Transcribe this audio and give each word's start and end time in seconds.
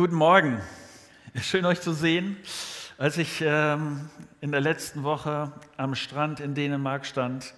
Guten 0.00 0.14
Morgen. 0.14 0.62
Schön 1.42 1.66
euch 1.66 1.82
zu 1.82 1.92
sehen. 1.92 2.38
Als 2.96 3.18
ich 3.18 3.42
ähm, 3.44 4.08
in 4.40 4.50
der 4.50 4.62
letzten 4.62 5.02
Woche 5.02 5.52
am 5.76 5.94
Strand 5.94 6.40
in 6.40 6.54
Dänemark 6.54 7.04
stand 7.04 7.52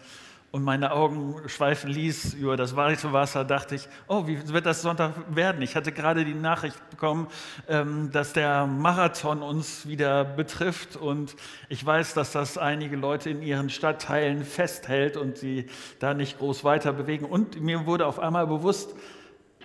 und 0.50 0.64
meine 0.64 0.90
Augen 0.90 1.36
schweifen 1.46 1.88
ließ 1.88 2.34
über 2.34 2.56
das 2.56 2.74
weiße 2.74 3.12
Wasser, 3.12 3.44
dachte 3.44 3.76
ich, 3.76 3.88
oh, 4.08 4.26
wie 4.26 4.48
wird 4.48 4.66
das 4.66 4.82
Sonntag 4.82 5.12
werden? 5.32 5.62
Ich 5.62 5.76
hatte 5.76 5.92
gerade 5.92 6.24
die 6.24 6.34
Nachricht 6.34 6.74
bekommen, 6.90 7.28
ähm, 7.68 8.10
dass 8.10 8.32
der 8.32 8.66
Marathon 8.66 9.40
uns 9.40 9.86
wieder 9.86 10.24
betrifft 10.24 10.96
und 10.96 11.36
ich 11.68 11.86
weiß, 11.86 12.12
dass 12.14 12.32
das 12.32 12.58
einige 12.58 12.96
Leute 12.96 13.30
in 13.30 13.40
ihren 13.40 13.70
Stadtteilen 13.70 14.44
festhält 14.44 15.16
und 15.16 15.38
sie 15.38 15.66
da 16.00 16.12
nicht 16.12 16.38
groß 16.38 16.64
weiter 16.64 16.92
bewegen. 16.92 17.24
Und 17.24 17.60
mir 17.60 17.86
wurde 17.86 18.04
auf 18.04 18.18
einmal 18.18 18.48
bewusst, 18.48 18.96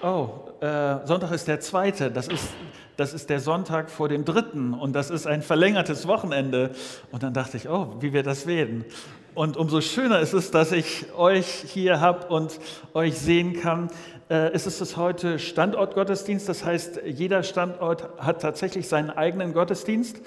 Oh, 0.03 0.29
äh, 0.61 1.07
Sonntag 1.07 1.31
ist 1.31 1.47
der 1.47 1.59
zweite. 1.59 2.11
Das 2.11 2.27
ist, 2.27 2.49
das 2.97 3.15
ist 3.15 3.31
der 3.31 3.39
Sonntag 3.39 3.89
vor 3.89 4.07
dem 4.09 4.25
dritten 4.25 4.75
und 4.75 4.93
das 4.93 5.09
ist 5.09 5.25
ein 5.25 5.41
verlängertes 5.41 6.07
Wochenende. 6.07 6.69
Und 7.11 7.23
dann 7.23 7.33
dachte 7.33 7.57
ich, 7.57 7.67
oh, 7.67 7.95
wie 7.99 8.13
wird 8.13 8.27
das 8.27 8.45
werden? 8.45 8.85
Und 9.33 9.57
umso 9.57 9.81
schöner 9.81 10.19
ist 10.19 10.33
es, 10.33 10.51
dass 10.51 10.71
ich 10.71 11.11
euch 11.15 11.47
hier 11.47 11.99
habe 11.99 12.27
und 12.27 12.59
euch 12.93 13.17
sehen 13.17 13.59
kann. 13.59 13.89
Äh, 14.29 14.51
es 14.51 14.67
ist 14.67 14.81
es 14.81 14.97
heute 14.97 15.39
Standortgottesdienst. 15.39 16.47
Das 16.47 16.63
heißt, 16.63 17.01
jeder 17.03 17.41
Standort 17.41 18.07
hat 18.19 18.43
tatsächlich 18.43 18.87
seinen 18.87 19.09
eigenen 19.09 19.53
Gottesdienst. 19.53 20.21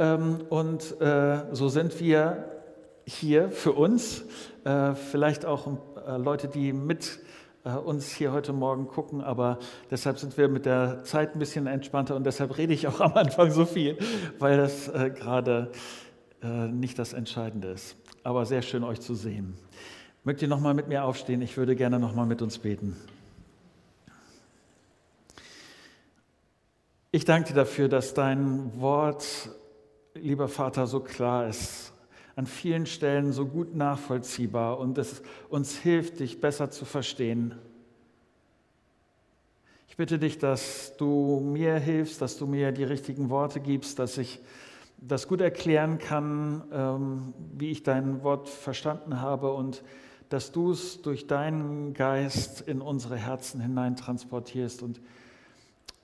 Ähm, 0.00 0.40
und 0.48 1.00
äh, 1.00 1.44
so 1.52 1.68
sind 1.68 2.00
wir 2.00 2.48
hier 3.06 3.52
für 3.52 3.72
uns. 3.72 4.24
Äh, 4.64 4.96
vielleicht 4.96 5.44
auch 5.46 5.68
äh, 6.08 6.16
Leute, 6.16 6.48
die 6.48 6.72
mit 6.72 7.20
uns 7.64 8.10
hier 8.10 8.32
heute 8.32 8.52
Morgen 8.52 8.88
gucken, 8.88 9.20
aber 9.20 9.58
deshalb 9.90 10.18
sind 10.18 10.36
wir 10.36 10.48
mit 10.48 10.66
der 10.66 11.04
Zeit 11.04 11.34
ein 11.34 11.38
bisschen 11.38 11.66
entspannter 11.66 12.16
und 12.16 12.24
deshalb 12.24 12.58
rede 12.58 12.72
ich 12.72 12.88
auch 12.88 13.00
am 13.00 13.12
Anfang 13.14 13.50
so 13.52 13.64
viel, 13.64 13.98
weil 14.38 14.56
das 14.56 14.88
äh, 14.88 15.10
gerade 15.10 15.70
äh, 16.42 16.66
nicht 16.66 16.98
das 16.98 17.12
Entscheidende 17.12 17.68
ist. 17.68 17.96
Aber 18.24 18.46
sehr 18.46 18.62
schön, 18.62 18.82
euch 18.82 19.00
zu 19.00 19.14
sehen. 19.14 19.56
Mögt 20.24 20.42
ihr 20.42 20.48
nochmal 20.48 20.74
mit 20.74 20.88
mir 20.88 21.04
aufstehen? 21.04 21.40
Ich 21.40 21.56
würde 21.56 21.76
gerne 21.76 21.98
nochmal 21.98 22.26
mit 22.26 22.42
uns 22.42 22.58
beten. 22.58 22.96
Ich 27.12 27.24
danke 27.24 27.50
dir 27.50 27.54
dafür, 27.54 27.88
dass 27.88 28.14
dein 28.14 28.80
Wort, 28.80 29.50
lieber 30.14 30.48
Vater, 30.48 30.86
so 30.86 31.00
klar 31.00 31.46
ist 31.46 31.91
an 32.36 32.46
vielen 32.46 32.86
Stellen 32.86 33.32
so 33.32 33.46
gut 33.46 33.74
nachvollziehbar 33.74 34.78
und 34.78 34.98
es 34.98 35.22
uns 35.48 35.76
hilft, 35.76 36.20
dich 36.20 36.40
besser 36.40 36.70
zu 36.70 36.84
verstehen. 36.84 37.54
Ich 39.88 39.96
bitte 39.96 40.18
dich, 40.18 40.38
dass 40.38 40.96
du 40.96 41.40
mir 41.40 41.74
hilfst, 41.74 42.22
dass 42.22 42.38
du 42.38 42.46
mir 42.46 42.72
die 42.72 42.84
richtigen 42.84 43.28
Worte 43.28 43.60
gibst, 43.60 43.98
dass 43.98 44.16
ich 44.16 44.40
das 44.96 45.28
gut 45.28 45.40
erklären 45.40 45.98
kann, 45.98 46.62
ähm, 46.72 47.34
wie 47.54 47.70
ich 47.70 47.82
dein 47.82 48.22
Wort 48.22 48.48
verstanden 48.48 49.20
habe 49.20 49.52
und 49.52 49.82
dass 50.28 50.50
du 50.50 50.70
es 50.72 51.02
durch 51.02 51.26
deinen 51.26 51.92
Geist 51.92 52.62
in 52.62 52.80
unsere 52.80 53.16
Herzen 53.16 53.60
hinein 53.60 53.96
transportierst 53.96 54.82
und 54.82 55.00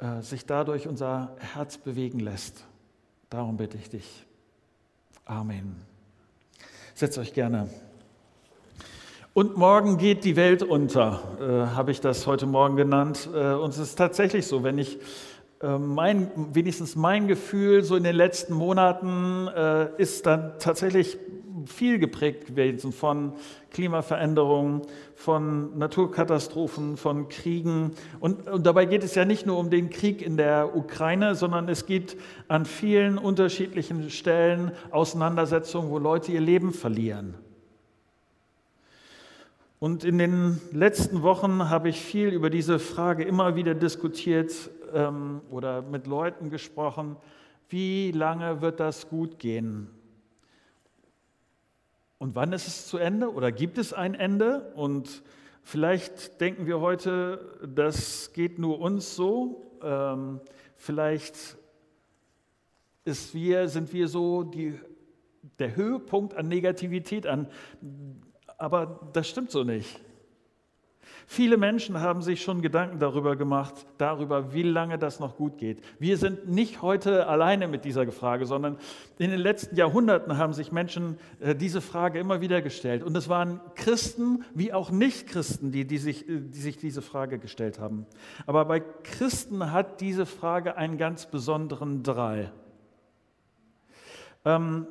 äh, 0.01 0.21
sich 0.21 0.45
dadurch 0.45 0.87
unser 0.87 1.35
Herz 1.39 1.79
bewegen 1.79 2.21
lässt. 2.21 2.65
Darum 3.31 3.57
bitte 3.57 3.79
ich 3.79 3.89
dich. 3.89 4.27
Amen. 5.25 5.77
Setzt 6.99 7.17
euch 7.17 7.33
gerne. 7.33 7.69
Und 9.33 9.57
morgen 9.57 9.99
geht 9.99 10.25
die 10.25 10.35
Welt 10.35 10.65
unter, 10.65 11.23
äh, 11.41 11.77
habe 11.77 11.93
ich 11.93 12.01
das 12.01 12.27
heute 12.27 12.45
Morgen 12.45 12.75
genannt. 12.75 13.31
Äh, 13.33 13.53
und 13.53 13.71
es 13.71 13.79
ist 13.79 13.95
tatsächlich 13.95 14.49
so, 14.49 14.65
wenn 14.65 14.79
ich 14.79 14.99
äh, 15.63 15.79
mein, 15.79 16.33
wenigstens 16.57 16.97
mein 16.97 17.29
Gefühl 17.29 17.85
so 17.85 17.95
in 17.95 18.03
den 18.03 18.17
letzten 18.17 18.53
Monaten 18.53 19.47
äh, 19.47 19.91
ist 19.99 20.27
dann 20.27 20.55
tatsächlich 20.59 21.19
viel 21.69 21.99
geprägt 21.99 22.47
gewesen 22.47 22.93
von 22.93 23.33
Klimaveränderungen, 23.71 24.83
von 25.15 25.79
Naturkatastrophen, 25.79 26.97
von 26.97 27.29
Kriegen. 27.29 27.93
Und, 28.21 28.49
und, 28.49 28.67
dabei 28.67 28.87
geht 28.87 29.05
es 29.05 29.15
ja 29.15 29.25
nicht 29.25 29.47
nur 29.47 29.59
um 29.59 29.71
den 29.71 29.91
Krieg 29.91 30.23
in 30.23 30.37
der 30.37 30.77
Ukraine, 30.77 31.35
sondern 31.35 31.69
es 31.69 31.87
gibt 31.87 32.17
an 32.49 32.65
vielen 32.65 33.19
unterschiedlichen 33.19 34.11
Stellen 34.11 34.73
Auseinandersetzungen, 34.91 35.91
wo 35.91 35.99
Leute 35.99 36.33
ihr 36.33 36.41
Leben 36.41 36.73
verlieren. 36.73 37.35
Und 39.81 40.03
in 40.03 40.19
den 40.19 40.61
letzten 40.73 41.23
Wochen 41.23 41.69
habe 41.71 41.89
ich 41.89 42.01
viel 42.01 42.29
über 42.29 42.51
diese 42.51 42.81
Frage 42.81 43.23
immer 43.23 43.55
wieder 43.55 43.75
diskutiert 43.75 44.53
ähm, 44.93 45.41
oder 45.51 45.83
mit 45.83 46.09
Leuten 46.09 46.51
gesprochen. 46.51 47.17
Wie 47.69 48.11
lange 48.11 48.61
wird 48.61 48.81
das 48.81 49.09
gut 49.09 49.39
gehen? 49.39 49.89
Und 52.19 52.35
wann 52.35 52.53
ist 52.53 52.67
es 52.67 52.87
zu 52.89 52.99
Ende 52.99 53.33
oder 53.33 53.53
gibt 53.53 53.79
es 53.79 53.93
ein 53.93 54.15
Ende? 54.15 54.73
Und 54.75 55.23
vielleicht 55.63 56.41
denken 56.41 56.67
wir 56.67 56.81
heute, 56.81 57.59
das 57.75 58.33
geht 58.33 58.59
nur 58.59 58.81
uns 58.81 59.15
so. 59.15 59.79
Ähm, 59.83 60.41
vielleicht 60.77 61.57
wir, 63.33 63.69
sind 63.69 63.93
wir 63.93 64.09
so 64.09 64.43
die, 64.43 64.79
der 65.59 65.77
Höhepunkt 65.77 66.35
an 66.35 66.49
Negativität 66.49 67.27
an. 67.27 67.49
Aber 68.59 69.09
das 69.13 69.29
stimmt 69.29 69.51
so 69.51 69.65
nicht. 69.65 70.01
Viele 71.31 71.59
Menschen 71.59 72.01
haben 72.01 72.23
sich 72.23 72.41
schon 72.41 72.63
Gedanken 72.63 73.01
darüber 73.01 73.37
gemacht, 73.37 73.75
darüber, 73.99 74.55
wie 74.55 74.63
lange 74.63 74.99
das 74.99 75.21
noch 75.21 75.37
gut 75.37 75.59
geht. 75.59 75.83
Wir 75.99 76.17
sind 76.17 76.49
nicht 76.49 76.81
heute 76.81 77.27
alleine 77.27 77.69
mit 77.69 77.85
dieser 77.85 78.11
Frage, 78.11 78.47
sondern 78.47 78.79
in 79.19 79.31
den 79.31 79.39
letzten 79.39 79.77
Jahrhunderten 79.77 80.39
haben 80.39 80.55
sich 80.55 80.73
Menschen 80.73 81.19
äh, 81.41 81.55
diese 81.55 81.83
Frage 81.83 82.19
immer 82.19 82.41
wieder 82.41 82.63
gestellt. 82.63 83.03
Und 83.03 83.15
es 83.15 83.29
waren 83.29 83.61
Christen 83.75 84.43
wie 84.55 84.73
auch 84.73 84.91
Nichtchristen, 84.91 85.71
die, 85.71 85.87
die, 85.87 85.99
sich, 85.99 86.27
äh, 86.27 86.41
die 86.41 86.61
sich 86.61 86.79
diese 86.79 87.03
Frage 87.03 87.39
gestellt 87.39 87.79
haben. 87.79 88.07
Aber 88.47 88.65
bei 88.65 88.81
Christen 88.81 89.71
hat 89.71 90.01
diese 90.01 90.25
Frage 90.25 90.79
einen 90.79 90.97
ganz 90.97 91.27
besonderen 91.27 92.03
Drall. 92.03 92.53
Ähm, 94.47 94.87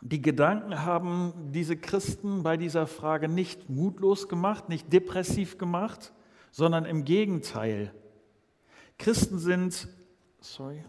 die 0.00 0.22
Gedanken 0.22 0.84
haben 0.84 1.50
diese 1.52 1.76
Christen 1.76 2.42
bei 2.42 2.56
dieser 2.56 2.86
Frage 2.86 3.28
nicht 3.28 3.68
mutlos 3.68 4.28
gemacht, 4.28 4.68
nicht 4.68 4.92
depressiv 4.92 5.58
gemacht, 5.58 6.12
sondern 6.50 6.84
im 6.84 7.04
Gegenteil. 7.04 7.92
Christen 8.98 9.38
sind, 9.38 9.88
sorry, 10.40 10.84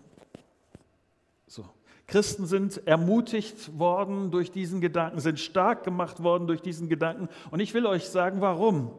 so, 1.47 1.65
Christen 2.07 2.45
sind 2.45 2.87
ermutigt 2.87 3.77
worden 3.77 4.31
durch 4.31 4.51
diesen 4.51 4.79
Gedanken, 4.79 5.19
sind 5.19 5.39
stark 5.39 5.83
gemacht 5.83 6.23
worden 6.23 6.47
durch 6.47 6.61
diesen 6.61 6.87
Gedanken. 6.87 7.27
Und 7.51 7.59
ich 7.59 7.73
will 7.73 7.85
euch 7.85 8.07
sagen, 8.07 8.39
warum. 8.39 8.91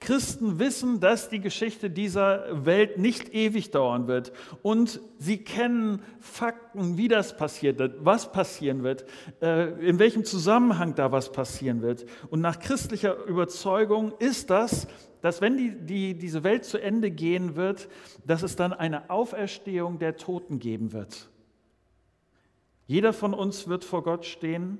Christen 0.00 0.58
wissen, 0.58 1.00
dass 1.00 1.28
die 1.28 1.40
Geschichte 1.40 1.90
dieser 1.90 2.64
Welt 2.64 2.98
nicht 2.98 3.34
ewig 3.34 3.70
dauern 3.70 4.06
wird 4.06 4.32
und 4.62 5.00
sie 5.18 5.38
kennen 5.38 6.02
Fakten, 6.20 6.96
wie 6.96 7.08
das 7.08 7.36
passiert 7.36 7.78
wird, 7.78 8.04
was 8.04 8.32
passieren 8.32 8.82
wird, 8.82 9.04
äh, 9.42 9.70
in 9.86 9.98
welchem 9.98 10.24
Zusammenhang 10.24 10.94
da 10.94 11.12
was 11.12 11.32
passieren 11.32 11.82
wird. 11.82 12.06
Und 12.30 12.40
nach 12.40 12.58
christlicher 12.58 13.24
Überzeugung 13.24 14.12
ist 14.18 14.50
das, 14.50 14.86
dass 15.20 15.40
wenn 15.40 15.56
die, 15.56 15.74
die, 15.74 16.14
diese 16.14 16.44
Welt 16.44 16.64
zu 16.64 16.78
Ende 16.78 17.10
gehen 17.10 17.56
wird, 17.56 17.88
dass 18.26 18.42
es 18.42 18.56
dann 18.56 18.72
eine 18.72 19.10
Auferstehung 19.10 19.98
der 19.98 20.16
Toten 20.16 20.58
geben 20.58 20.92
wird. 20.92 21.28
Jeder 22.86 23.12
von 23.12 23.34
uns 23.34 23.68
wird 23.68 23.84
vor 23.84 24.02
Gott 24.02 24.24
stehen 24.24 24.78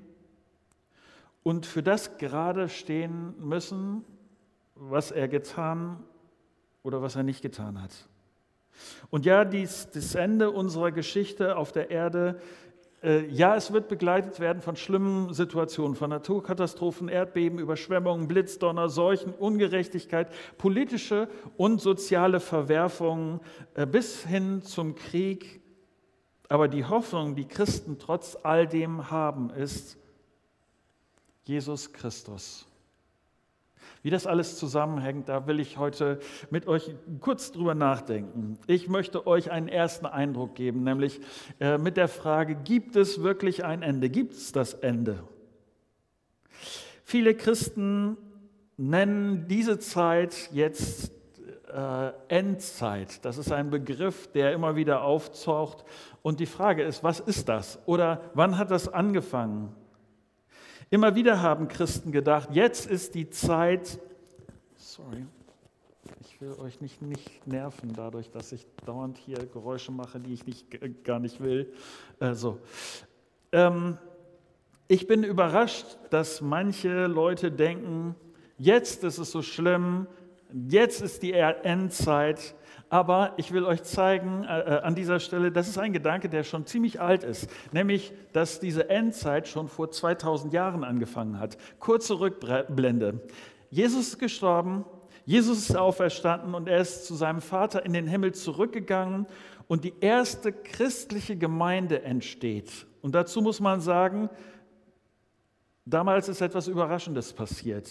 und 1.43 1.67
für 1.67 1.83
das 1.83 2.19
gerade 2.19 2.69
stehen 2.69 3.35
müssen, 3.39 4.05
was 4.81 5.11
er 5.11 5.29
getan 5.29 6.03
oder 6.83 7.03
was 7.03 7.15
er 7.15 7.23
nicht 7.23 7.43
getan 7.43 7.81
hat. 7.81 8.09
Und 9.11 9.27
ja, 9.27 9.45
dies, 9.45 9.91
das 9.93 10.15
Ende 10.15 10.51
unserer 10.51 10.91
Geschichte 10.91 11.57
auf 11.57 11.71
der 11.71 11.91
Erde, 11.91 12.41
äh, 13.03 13.27
ja, 13.27 13.55
es 13.57 13.73
wird 13.73 13.89
begleitet 13.89 14.41
werden 14.41 14.63
von 14.63 14.77
schlimmen 14.77 15.35
Situationen, 15.35 15.97
von 15.97 16.09
Naturkatastrophen, 16.09 17.09
Erdbeben, 17.09 17.59
Überschwemmungen, 17.59 18.27
Blitzdonner, 18.27 18.89
Seuchen, 18.89 19.35
Ungerechtigkeit, 19.35 20.33
politische 20.57 21.29
und 21.59 21.83
soziale 21.83 22.41
Verwerfungen 22.41 23.41
äh, 23.75 23.87
bis 23.87 24.25
hin 24.25 24.63
zum 24.63 24.95
Krieg. 24.95 25.61
Aber 26.49 26.69
die 26.69 26.87
Hoffnung, 26.87 27.37
die 27.37 27.47
Christen 27.47 27.99
trotz 27.99 28.37
all 28.43 28.67
dem 28.67 29.11
haben, 29.11 29.51
ist 29.51 29.99
Jesus 31.45 31.93
Christus. 31.93 32.70
Wie 34.03 34.11
das 34.11 34.27
alles 34.27 34.57
zusammenhängt, 34.57 35.29
da 35.29 35.47
will 35.47 35.61
ich 35.61 35.77
heute 35.77 36.21
mit 36.51 36.67
euch 36.67 36.95
kurz 37.21 37.53
drüber 37.53 37.75
nachdenken. 37.75 38.59
Ich 38.67 38.89
möchte 38.89 39.27
euch 39.27 39.51
einen 39.51 39.69
ersten 39.69 40.07
Eindruck 40.07 40.55
geben, 40.55 40.85
nämlich 40.85 41.21
äh, 41.61 41.77
mit 41.77 41.97
der 41.97 42.09
Frage, 42.09 42.55
gibt 42.55 42.97
es 42.97 43.23
wirklich 43.23 43.65
ein 43.65 43.83
Ende? 43.83 44.09
Gibt 44.09 44.33
es 44.33 44.53
das 44.53 44.73
Ende? 44.75 45.23
Viele 47.05 47.35
Christen 47.35 48.17
nennen 48.79 49.47
diese 49.49 49.79
Zeit 49.79 50.49
jetzt 50.53 51.13
äh, 51.73 52.13
Endzeit. 52.29 53.25
Das 53.25 53.37
ist 53.37 53.53
ein 53.53 53.71
Begriff, 53.71 54.29
der 54.33 54.53
immer 54.53 54.77
wieder 54.77 55.03
auftaucht. 55.03 55.85
Und 56.23 56.41
die 56.41 56.47
Frage 56.47 56.83
ist, 56.83 57.05
was 57.05 57.21
ist 57.21 57.49
das? 57.49 57.79
Oder 57.87 58.31
wann 58.35 58.57
hat 58.57 58.71
das 58.71 58.89
angefangen? 58.89 59.75
Immer 60.93 61.15
wieder 61.15 61.41
haben 61.41 61.69
Christen 61.69 62.11
gedacht, 62.11 62.49
jetzt 62.53 62.91
ist 62.91 63.15
die 63.15 63.31
Zeit, 63.31 64.01
sorry, 64.75 65.25
ich 66.21 66.41
will 66.41 66.53
euch 66.59 66.81
nicht, 66.81 67.01
nicht 67.01 67.47
nerven 67.47 67.93
dadurch, 67.95 68.29
dass 68.33 68.51
ich 68.51 68.67
dauernd 68.85 69.17
hier 69.17 69.47
Geräusche 69.47 69.93
mache, 69.93 70.19
die 70.19 70.35
ich 70.35 70.47
nicht, 70.47 71.05
gar 71.05 71.21
nicht 71.21 71.41
will. 71.41 71.73
Also, 72.19 72.59
ähm, 73.53 73.99
ich 74.89 75.07
bin 75.07 75.23
überrascht, 75.23 75.87
dass 76.11 76.41
manche 76.41 77.07
Leute 77.07 77.53
denken, 77.53 78.17
jetzt 78.59 79.05
ist 79.05 79.19
es 79.19 79.31
so 79.31 79.43
schlimm, 79.43 80.09
jetzt 80.53 81.03
ist 81.03 81.23
die 81.23 81.35
Endzeit. 81.35 82.57
Aber 82.91 83.35
ich 83.37 83.53
will 83.53 83.65
euch 83.65 83.85
zeigen 83.85 84.43
äh, 84.43 84.61
äh, 84.61 84.81
an 84.81 84.97
dieser 84.97 85.21
Stelle, 85.21 85.53
das 85.53 85.69
ist 85.69 85.79
ein 85.79 85.93
Gedanke, 85.93 86.29
der 86.29 86.43
schon 86.43 86.67
ziemlich 86.67 87.01
alt 87.01 87.23
ist, 87.23 87.49
nämlich, 87.73 88.13
dass 88.33 88.59
diese 88.59 88.91
Endzeit 88.91 89.47
schon 89.47 89.69
vor 89.69 89.93
2000 89.93 90.53
Jahren 90.53 90.83
angefangen 90.83 91.39
hat. 91.39 91.57
Kurze 91.79 92.19
Rückblende. 92.19 93.21
Jesus 93.71 94.09
ist 94.09 94.19
gestorben, 94.19 94.85
Jesus 95.25 95.71
ist 95.71 95.77
auferstanden 95.77 96.55
und 96.55 96.69
er 96.69 96.81
ist 96.81 97.07
zu 97.07 97.15
seinem 97.15 97.41
Vater 97.41 97.87
in 97.87 97.93
den 97.93 98.09
Himmel 98.09 98.35
zurückgegangen 98.35 99.27
und 99.69 99.85
die 99.85 99.95
erste 100.01 100.53
christliche 100.53 101.37
Gemeinde 101.37 102.03
entsteht. 102.03 102.89
Und 103.03 103.15
dazu 103.15 103.41
muss 103.41 103.61
man 103.61 103.81
sagen, 103.81 104.29
damals 105.85 106.29
ist 106.29 106.41
etwas 106.41 106.67
Überraschendes 106.67 107.33
passiert. 107.33 107.89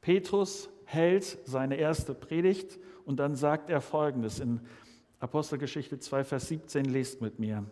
Petrus 0.00 0.68
hält 0.84 1.38
seine 1.44 1.76
erste 1.76 2.12
Predigt 2.12 2.80
und 3.04 3.18
dann 3.18 3.36
sagt 3.36 3.70
er 3.70 3.80
folgendes 3.80 4.40
in 4.40 4.60
Apostelgeschichte 5.20 5.98
2, 5.98 6.24
Vers 6.24 6.48
17, 6.48 6.84
lest 6.84 7.20
mit 7.20 7.38
mir. 7.38 7.64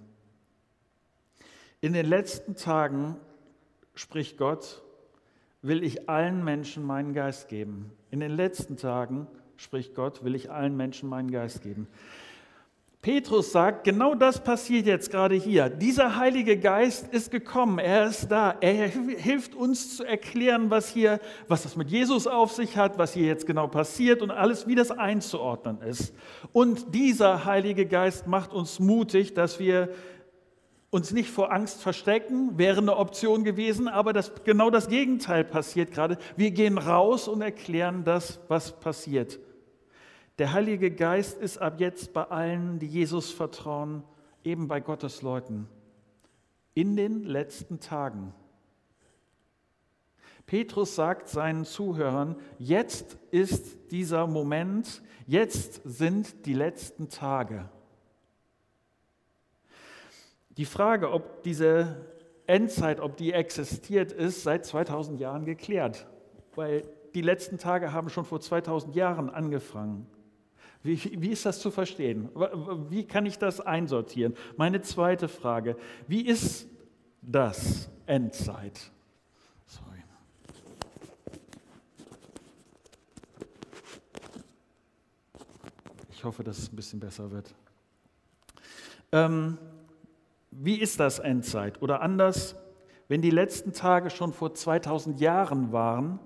In 1.81 1.93
den 1.93 2.06
letzten 2.06 2.55
Tagen, 2.55 3.17
spricht 3.94 4.38
Gott, 4.38 4.82
will 5.61 5.82
ich 5.82 6.08
allen 6.08 6.44
Menschen 6.44 6.84
meinen 6.84 7.12
Geist 7.12 7.49
geben. 7.49 7.93
In 8.11 8.20
den 8.20 8.32
letzten 8.32 8.76
Tagen, 8.76 9.26
spricht 9.56 9.94
Gott, 9.94 10.25
will 10.25 10.34
ich 10.34 10.50
allen 10.50 10.76
Menschen 10.76 11.08
meinen 11.08 11.31
Geist 11.31 11.62
geben. 11.62 11.88
Petrus 13.02 13.50
sagt, 13.50 13.82
genau 13.82 14.14
das 14.14 14.44
passiert 14.44 14.87
jetzt 14.87 15.10
gerade 15.10 15.34
hier. 15.34 15.69
Dieser 15.69 16.14
Heilige 16.14 16.56
Geist 16.56 17.12
ist 17.12 17.32
gekommen, 17.32 17.81
er 17.81 18.06
ist 18.06 18.28
da. 18.28 18.54
Er 18.60 18.87
hilft 18.87 19.56
uns 19.56 19.96
zu 19.96 20.04
erklären, 20.04 20.70
was 20.70 20.88
hier, 20.88 21.19
was 21.49 21.64
das 21.64 21.75
mit 21.75 21.90
Jesus 21.90 22.28
auf 22.28 22.52
sich 22.52 22.76
hat, 22.76 22.99
was 22.99 23.12
hier 23.12 23.26
jetzt 23.26 23.44
genau 23.44 23.66
passiert 23.66 24.22
und 24.22 24.31
alles, 24.31 24.69
wie 24.69 24.76
das 24.76 24.93
einzuordnen 24.93 25.82
ist. 25.82 26.14
Und 26.52 26.94
dieser 26.94 27.44
Heilige 27.44 27.87
Geist 27.87 28.28
macht 28.28 28.52
uns 28.52 28.78
mutig, 28.78 29.34
dass 29.34 29.58
wir 29.58 29.88
uns 30.90 31.10
nicht 31.10 31.31
vor 31.31 31.50
Angst 31.50 31.82
verstecken, 31.82 32.56
wäre 32.56 32.78
eine 32.78 32.96
Option 32.96 33.43
gewesen, 33.43 33.88
aber 33.88 34.12
das, 34.12 34.31
genau 34.44 34.70
das 34.70 34.88
Gegenteil 34.88 35.43
passiert 35.43 35.90
gerade. 35.90 36.19
Wir 36.37 36.52
gehen 36.52 36.78
raus 36.78 37.26
und 37.26 37.43
erklären 37.43 38.05
das, 38.05 38.38
was 38.46 38.78
passiert. 38.78 39.40
Der 40.38 40.52
Heilige 40.52 40.90
Geist 40.90 41.38
ist 41.38 41.58
ab 41.58 41.79
jetzt 41.79 42.12
bei 42.12 42.25
allen, 42.25 42.79
die 42.79 42.87
Jesus 42.87 43.31
vertrauen, 43.31 44.02
eben 44.44 44.67
bei 44.67 44.81
Gottes 44.81 45.23
Leuten. 45.23 45.69
In 46.75 46.96
den 46.96 47.25
letzten 47.25 47.81
Tagen. 47.81 48.32
Petrus 50.46 50.94
sagt 50.94 51.29
seinen 51.29 51.64
Zuhörern, 51.64 52.37
jetzt 52.58 53.17
ist 53.31 53.90
dieser 53.90 54.26
Moment, 54.26 55.02
jetzt 55.26 55.82
sind 55.84 56.46
die 56.46 56.55
letzten 56.55 57.08
Tage. 57.08 57.69
Die 60.56 60.64
Frage, 60.64 61.12
ob 61.12 61.43
diese 61.43 62.06
Endzeit, 62.46 63.00
ob 63.00 63.17
die 63.17 63.32
existiert, 63.32 64.12
ist 64.12 64.43
seit 64.43 64.67
2000 64.67 65.20
Jahren 65.20 65.44
geklärt, 65.44 66.06
weil 66.55 66.82
die 67.14 67.23
letzten 67.23 67.58
Tage 67.58 67.93
haben 67.93 68.08
schon 68.08 68.25
vor 68.25 68.40
2000 68.40 68.94
Jahren 68.94 69.31
angefangen. 69.31 70.06
Wie, 70.82 71.23
wie, 71.23 71.29
ist 71.29 71.46
das 71.46 71.61
zu 71.61 71.70
verstehen? 71.70 72.29
Wie 72.88 73.06
kann 73.06 73.25
ich 73.25 73.38
das 73.38 73.61
einsortieren? 73.61 74.34
Meine 74.56 74.81
zweite 74.82 75.29
Frage, 75.29 75.76
wie 76.08 76.26
ist 76.26 76.69
das 77.20 77.88
Endzeit? 78.06 78.90
Sorry. 79.67 80.02
Ich 86.11 86.25
hoffe, 86.25 86.43
dass 86.43 86.58
es 86.58 86.73
ein 86.73 86.76
bisschen 86.76 86.99
besser 86.99 87.31
wird. 87.31 87.55
Ähm, 89.12 89.58
wie 90.50 90.81
ist 90.81 90.99
das 90.99 91.20
Endzeit? 91.20 91.81
Oder 91.81 92.02
anders, 92.02 92.56
wenn 93.06 93.23
die 93.23 93.31
letzten 93.31 93.73
Tage 93.73 94.11
schon 94.11 94.32
vor 94.32 94.52
2000 94.52 95.20
Jahren 95.20 95.70
waren, 95.70 96.19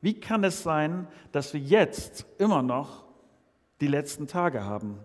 wie 0.00 0.20
kann 0.20 0.44
es 0.44 0.62
sein, 0.62 1.08
dass 1.32 1.52
wir 1.52 1.60
jetzt 1.60 2.26
immer 2.38 2.62
noch 2.62 3.07
die 3.80 3.86
letzten 3.86 4.26
Tage 4.26 4.64
haben. 4.64 4.98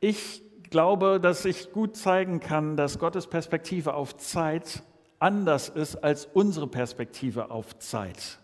Ich 0.00 0.42
glaube, 0.70 1.18
dass 1.20 1.44
ich 1.44 1.72
gut 1.72 1.96
zeigen 1.96 2.40
kann, 2.40 2.76
dass 2.76 2.98
Gottes 2.98 3.26
Perspektive 3.26 3.94
auf 3.94 4.16
Zeit 4.16 4.82
anders 5.18 5.68
ist 5.68 5.96
als 5.96 6.26
unsere 6.26 6.68
Perspektive 6.68 7.50
auf 7.50 7.78
Zeit. 7.78 8.38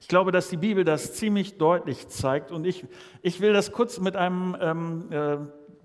Ich 0.00 0.08
glaube, 0.08 0.32
dass 0.32 0.48
die 0.48 0.56
Bibel 0.56 0.84
das 0.84 1.14
ziemlich 1.14 1.58
deutlich 1.58 2.08
zeigt 2.08 2.52
und 2.52 2.66
ich, 2.66 2.86
ich 3.22 3.40
will 3.40 3.52
das 3.52 3.72
kurz 3.72 3.98
mit 3.98 4.16
einem 4.16 4.56
ähm, 4.60 5.06
äh, 5.10 5.38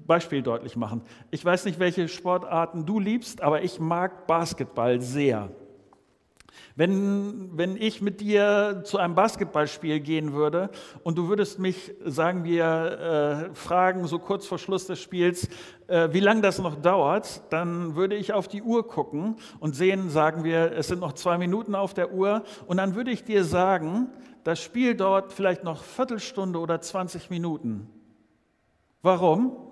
Beispiel 0.05 0.41
deutlich 0.41 0.75
machen. 0.75 1.01
Ich 1.31 1.43
weiß 1.43 1.65
nicht, 1.65 1.79
welche 1.79 2.07
Sportarten 2.07 2.85
du 2.85 2.99
liebst, 2.99 3.41
aber 3.41 3.63
ich 3.63 3.79
mag 3.79 4.27
Basketball 4.27 5.01
sehr. 5.01 5.49
Wenn, 6.75 7.49
wenn 7.57 7.75
ich 7.75 8.01
mit 8.01 8.21
dir 8.21 8.81
zu 8.85 8.97
einem 8.97 9.15
Basketballspiel 9.15 9.99
gehen 9.99 10.33
würde 10.33 10.69
und 11.03 11.17
du 11.17 11.27
würdest 11.27 11.59
mich, 11.59 11.93
sagen 12.05 12.43
wir, 12.43 13.49
äh, 13.51 13.55
fragen, 13.55 14.07
so 14.07 14.19
kurz 14.19 14.45
vor 14.45 14.57
Schluss 14.57 14.87
des 14.87 14.99
Spiels, 14.99 15.49
äh, 15.87 16.09
wie 16.11 16.19
lange 16.19 16.41
das 16.41 16.59
noch 16.59 16.75
dauert, 16.75 17.41
dann 17.51 17.95
würde 17.95 18.15
ich 18.15 18.33
auf 18.33 18.47
die 18.47 18.61
Uhr 18.61 18.87
gucken 18.87 19.35
und 19.59 19.75
sehen, 19.75 20.09
sagen 20.09 20.43
wir, 20.43 20.71
es 20.71 20.87
sind 20.87 20.99
noch 20.99 21.13
zwei 21.13 21.37
Minuten 21.37 21.75
auf 21.75 21.93
der 21.93 22.13
Uhr 22.13 22.43
und 22.67 22.77
dann 22.77 22.95
würde 22.95 23.11
ich 23.11 23.23
dir 23.23 23.43
sagen, 23.43 24.09
das 24.43 24.61
Spiel 24.61 24.95
dauert 24.95 25.33
vielleicht 25.33 25.63
noch 25.63 25.83
Viertelstunde 25.83 26.59
oder 26.59 26.81
20 26.81 27.29
Minuten. 27.29 27.87
Warum? 29.01 29.70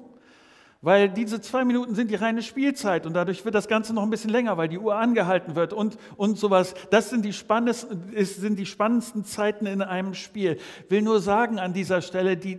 Weil 0.82 1.10
diese 1.10 1.42
zwei 1.42 1.66
Minuten 1.66 1.94
sind 1.94 2.10
die 2.10 2.16
reine 2.16 2.42
Spielzeit 2.42 3.06
und 3.06 3.14
dadurch 3.14 3.44
wird 3.44 3.54
das 3.54 3.68
Ganze 3.68 3.94
noch 3.94 4.04
ein 4.04 4.10
bisschen 4.10 4.30
länger, 4.30 4.56
weil 4.56 4.70
die 4.70 4.80
Uhr 4.80 4.96
angehalten 4.96 5.56
wird 5.56 5.74
und, 5.74 5.98
und 6.16 6.38
sowas. 6.38 6.74
Das 6.90 7.10
sind 7.10 7.26
die, 7.26 7.34
spannendsten, 7.34 8.14
sind 8.24 8.58
die 8.58 8.66
spannendsten 8.66 9.26
Zeiten 9.26 9.66
in 9.66 9.82
einem 9.82 10.14
Spiel. 10.14 10.58
Will 10.88 11.02
nur 11.02 11.20
sagen 11.20 11.60
an 11.60 11.74
dieser 11.74 12.02
Stelle, 12.02 12.38
die, 12.38 12.58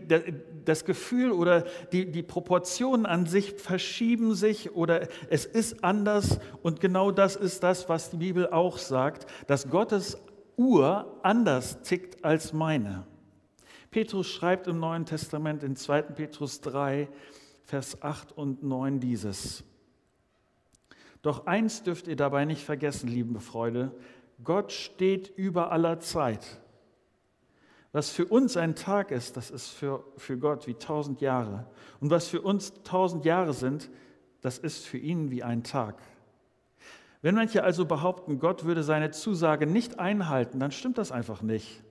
das 0.66 0.84
Gefühl 0.84 1.32
oder 1.32 1.64
die, 1.92 2.10
die 2.10 2.22
Proportionen 2.22 3.06
an 3.06 3.24
sich 3.24 3.54
verschieben 3.54 4.34
sich 4.34 4.74
oder 4.74 5.08
es 5.30 5.46
ist 5.46 5.82
anders 5.82 6.40
und 6.62 6.80
genau 6.80 7.12
das 7.12 7.36
ist 7.36 7.62
das, 7.62 7.88
was 7.88 8.10
die 8.10 8.18
Bibel 8.18 8.48
auch 8.50 8.76
sagt, 8.76 9.26
dass 9.46 9.70
Gottes 9.70 10.18
Uhr 10.58 11.18
anders 11.22 11.80
tickt 11.80 12.22
als 12.22 12.52
meine. 12.52 13.06
Petrus 13.90 14.28
schreibt 14.28 14.66
im 14.66 14.78
Neuen 14.78 15.06
Testament 15.06 15.64
in 15.64 15.74
2. 15.74 16.02
Petrus 16.02 16.60
3, 16.60 17.08
Vers 17.70 18.02
8 18.02 18.32
und 18.32 18.64
9 18.64 18.98
dieses. 18.98 19.62
Doch 21.22 21.46
eins 21.46 21.84
dürft 21.84 22.08
ihr 22.08 22.16
dabei 22.16 22.44
nicht 22.44 22.64
vergessen, 22.64 23.08
liebe 23.08 23.38
Freude, 23.38 23.94
Gott 24.42 24.72
steht 24.72 25.28
über 25.36 25.70
aller 25.70 26.00
Zeit. 26.00 26.60
Was 27.92 28.10
für 28.10 28.24
uns 28.24 28.56
ein 28.56 28.74
Tag 28.74 29.12
ist, 29.12 29.36
das 29.36 29.52
ist 29.52 29.68
für, 29.68 30.02
für 30.16 30.36
Gott 30.36 30.66
wie 30.66 30.74
tausend 30.74 31.20
Jahre. 31.20 31.70
Und 32.00 32.10
was 32.10 32.26
für 32.26 32.42
uns 32.42 32.72
tausend 32.82 33.24
Jahre 33.24 33.52
sind, 33.52 33.88
das 34.40 34.58
ist 34.58 34.84
für 34.84 34.98
ihn 34.98 35.30
wie 35.30 35.44
ein 35.44 35.62
Tag. 35.62 36.02
Wenn 37.22 37.36
manche 37.36 37.62
also 37.62 37.86
behaupten, 37.86 38.40
Gott 38.40 38.64
würde 38.64 38.82
seine 38.82 39.12
Zusage 39.12 39.68
nicht 39.68 40.00
einhalten, 40.00 40.58
dann 40.58 40.72
stimmt 40.72 40.98
das 40.98 41.12
einfach 41.12 41.40
nicht. 41.40 41.84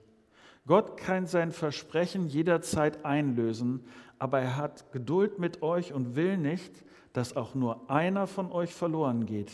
Gott 0.66 0.98
kann 0.98 1.26
sein 1.26 1.52
Versprechen 1.52 2.26
jederzeit 2.26 3.06
einlösen, 3.06 3.86
aber 4.20 4.40
er 4.40 4.56
hat 4.56 4.92
Geduld 4.92 5.38
mit 5.38 5.62
euch 5.62 5.92
und 5.92 6.14
will 6.14 6.36
nicht, 6.36 6.84
dass 7.12 7.34
auch 7.34 7.54
nur 7.56 7.90
einer 7.90 8.28
von 8.28 8.52
euch 8.52 8.72
verloren 8.72 9.26
geht. 9.26 9.50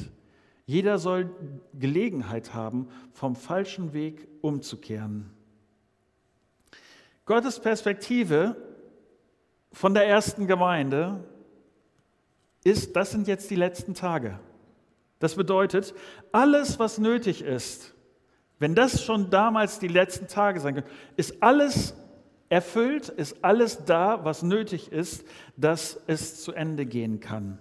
Jeder 0.67 0.99
soll 0.99 1.31
Gelegenheit 1.73 2.53
haben, 2.53 2.89
vom 3.13 3.37
falschen 3.37 3.93
Weg 3.93 4.27
umzukehren. 4.43 5.31
Gottes 7.25 7.61
Perspektive 7.61 8.57
von 9.73 9.95
der 9.95 10.07
ersten 10.07 10.49
Gemeinde 10.49 11.25
ist, 12.65 12.97
das 12.97 13.13
sind 13.13 13.29
jetzt 13.29 13.49
die 13.51 13.57
letzten 13.57 13.95
Tage. 13.95 14.41
Das 15.21 15.37
bedeutet, 15.37 15.95
alles, 16.33 16.81
was 16.81 16.99
nötig 16.99 17.43
ist, 17.43 17.95
wenn 18.59 18.75
das 18.75 19.05
schon 19.05 19.31
damals 19.31 19.79
die 19.79 19.89
letzten 19.89 20.27
Tage 20.27 20.59
sein 20.59 20.75
können, 20.75 20.87
ist 21.17 21.41
alles 21.41 21.95
erfüllt, 22.49 23.09
ist 23.09 23.45
alles 23.45 23.85
da, 23.85 24.25
was 24.25 24.43
nötig 24.43 24.93
ist, 24.93 25.25
dass 25.57 26.01
es 26.07 26.43
zu 26.43 26.53
Ende 26.53 26.87
gehen 26.87 27.21
kann. 27.21 27.59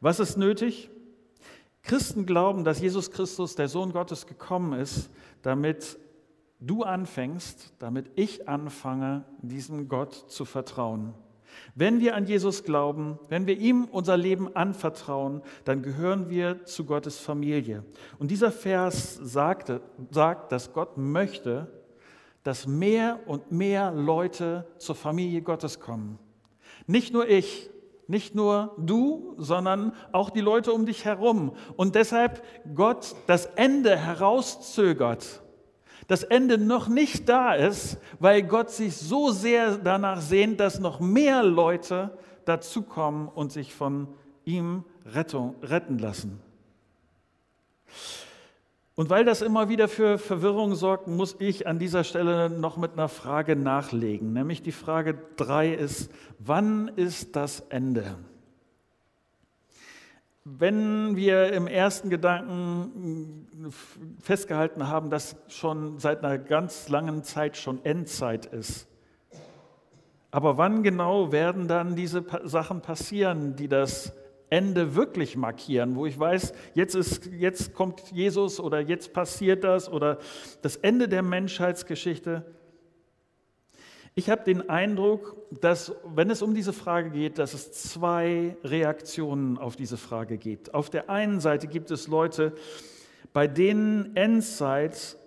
Was 0.00 0.20
ist 0.20 0.36
nötig? 0.36 0.90
Christen 1.82 2.26
glauben, 2.26 2.64
dass 2.64 2.80
Jesus 2.80 3.10
Christus, 3.10 3.54
der 3.54 3.68
Sohn 3.68 3.92
Gottes, 3.92 4.26
gekommen 4.26 4.78
ist, 4.78 5.10
damit 5.42 5.98
du 6.60 6.82
anfängst, 6.82 7.72
damit 7.78 8.10
ich 8.14 8.48
anfange, 8.48 9.24
diesem 9.42 9.88
Gott 9.88 10.12
zu 10.12 10.44
vertrauen. 10.44 11.14
Wenn 11.74 12.00
wir 12.00 12.14
an 12.14 12.26
Jesus 12.26 12.64
glauben, 12.64 13.18
wenn 13.28 13.46
wir 13.46 13.56
ihm 13.56 13.84
unser 13.84 14.16
Leben 14.16 14.54
anvertrauen, 14.54 15.42
dann 15.64 15.82
gehören 15.82 16.28
wir 16.28 16.64
zu 16.64 16.84
Gottes 16.84 17.18
Familie. 17.18 17.84
Und 18.18 18.30
dieser 18.30 18.52
Vers 18.52 19.14
sagte, 19.16 19.80
sagt, 20.10 20.52
dass 20.52 20.72
Gott 20.72 20.96
möchte, 20.98 21.68
dass 22.42 22.66
mehr 22.66 23.20
und 23.26 23.52
mehr 23.52 23.90
Leute 23.92 24.66
zur 24.78 24.94
Familie 24.94 25.42
Gottes 25.42 25.80
kommen. 25.80 26.18
Nicht 26.86 27.12
nur 27.12 27.28
ich, 27.28 27.70
nicht 28.06 28.34
nur 28.34 28.74
du, 28.78 29.34
sondern 29.36 29.92
auch 30.12 30.30
die 30.30 30.40
Leute 30.40 30.72
um 30.72 30.86
dich 30.86 31.04
herum. 31.04 31.52
Und 31.76 31.94
deshalb 31.94 32.42
Gott 32.74 33.14
das 33.26 33.46
Ende 33.46 33.96
herauszögert 33.96 35.42
das 36.08 36.22
Ende 36.22 36.56
noch 36.56 36.88
nicht 36.88 37.28
da 37.28 37.54
ist, 37.54 37.98
weil 38.18 38.42
Gott 38.42 38.70
sich 38.70 38.96
so 38.96 39.30
sehr 39.30 39.76
danach 39.76 40.22
sehnt, 40.22 40.58
dass 40.58 40.80
noch 40.80 41.00
mehr 41.00 41.42
Leute 41.42 42.16
dazukommen 42.46 43.28
und 43.28 43.52
sich 43.52 43.74
von 43.74 44.08
ihm 44.46 44.84
Rettung, 45.04 45.54
retten 45.62 45.98
lassen. 45.98 46.40
Und 48.98 49.10
weil 49.10 49.24
das 49.24 49.42
immer 49.42 49.68
wieder 49.68 49.86
für 49.86 50.18
Verwirrung 50.18 50.74
sorgt, 50.74 51.06
muss 51.06 51.36
ich 51.38 51.68
an 51.68 51.78
dieser 51.78 52.02
Stelle 52.02 52.50
noch 52.50 52.76
mit 52.76 52.94
einer 52.94 53.08
Frage 53.08 53.54
nachlegen. 53.54 54.32
Nämlich 54.32 54.60
die 54.60 54.72
Frage 54.72 55.16
3 55.36 55.72
ist, 55.72 56.10
wann 56.40 56.88
ist 56.96 57.36
das 57.36 57.60
Ende? 57.68 58.16
Wenn 60.42 61.14
wir 61.14 61.52
im 61.52 61.68
ersten 61.68 62.10
Gedanken 62.10 63.46
festgehalten 64.20 64.88
haben, 64.88 65.10
dass 65.10 65.36
schon 65.46 66.00
seit 66.00 66.24
einer 66.24 66.36
ganz 66.36 66.88
langen 66.88 67.22
Zeit 67.22 67.56
schon 67.56 67.84
Endzeit 67.84 68.46
ist, 68.46 68.88
aber 70.32 70.58
wann 70.58 70.82
genau 70.82 71.30
werden 71.30 71.68
dann 71.68 71.94
diese 71.94 72.24
Sachen 72.42 72.80
passieren, 72.80 73.54
die 73.54 73.68
das 73.68 74.12
Ende 74.50 74.94
wirklich 74.94 75.36
markieren, 75.36 75.94
wo 75.94 76.06
ich 76.06 76.18
weiß, 76.18 76.54
jetzt, 76.74 76.94
ist, 76.94 77.26
jetzt 77.26 77.74
kommt 77.74 78.10
Jesus 78.12 78.60
oder 78.60 78.80
jetzt 78.80 79.12
passiert 79.12 79.64
das 79.64 79.90
oder 79.90 80.18
das 80.62 80.76
Ende 80.76 81.08
der 81.08 81.22
Menschheitsgeschichte? 81.22 82.44
Ich 84.14 84.30
habe 84.30 84.42
den 84.42 84.68
Eindruck, 84.68 85.36
dass, 85.60 85.94
wenn 86.14 86.30
es 86.30 86.42
um 86.42 86.54
diese 86.54 86.72
Frage 86.72 87.10
geht, 87.10 87.38
dass 87.38 87.54
es 87.54 87.72
zwei 87.72 88.56
Reaktionen 88.64 89.58
auf 89.58 89.76
diese 89.76 89.96
Frage 89.96 90.38
gibt. 90.38 90.74
Auf 90.74 90.90
der 90.90 91.08
einen 91.08 91.38
Seite 91.38 91.68
gibt 91.68 91.92
es 91.92 92.08
Leute, 92.08 92.52
bei 93.32 93.46
denen 93.46 94.16
Endzeit, 94.16 95.17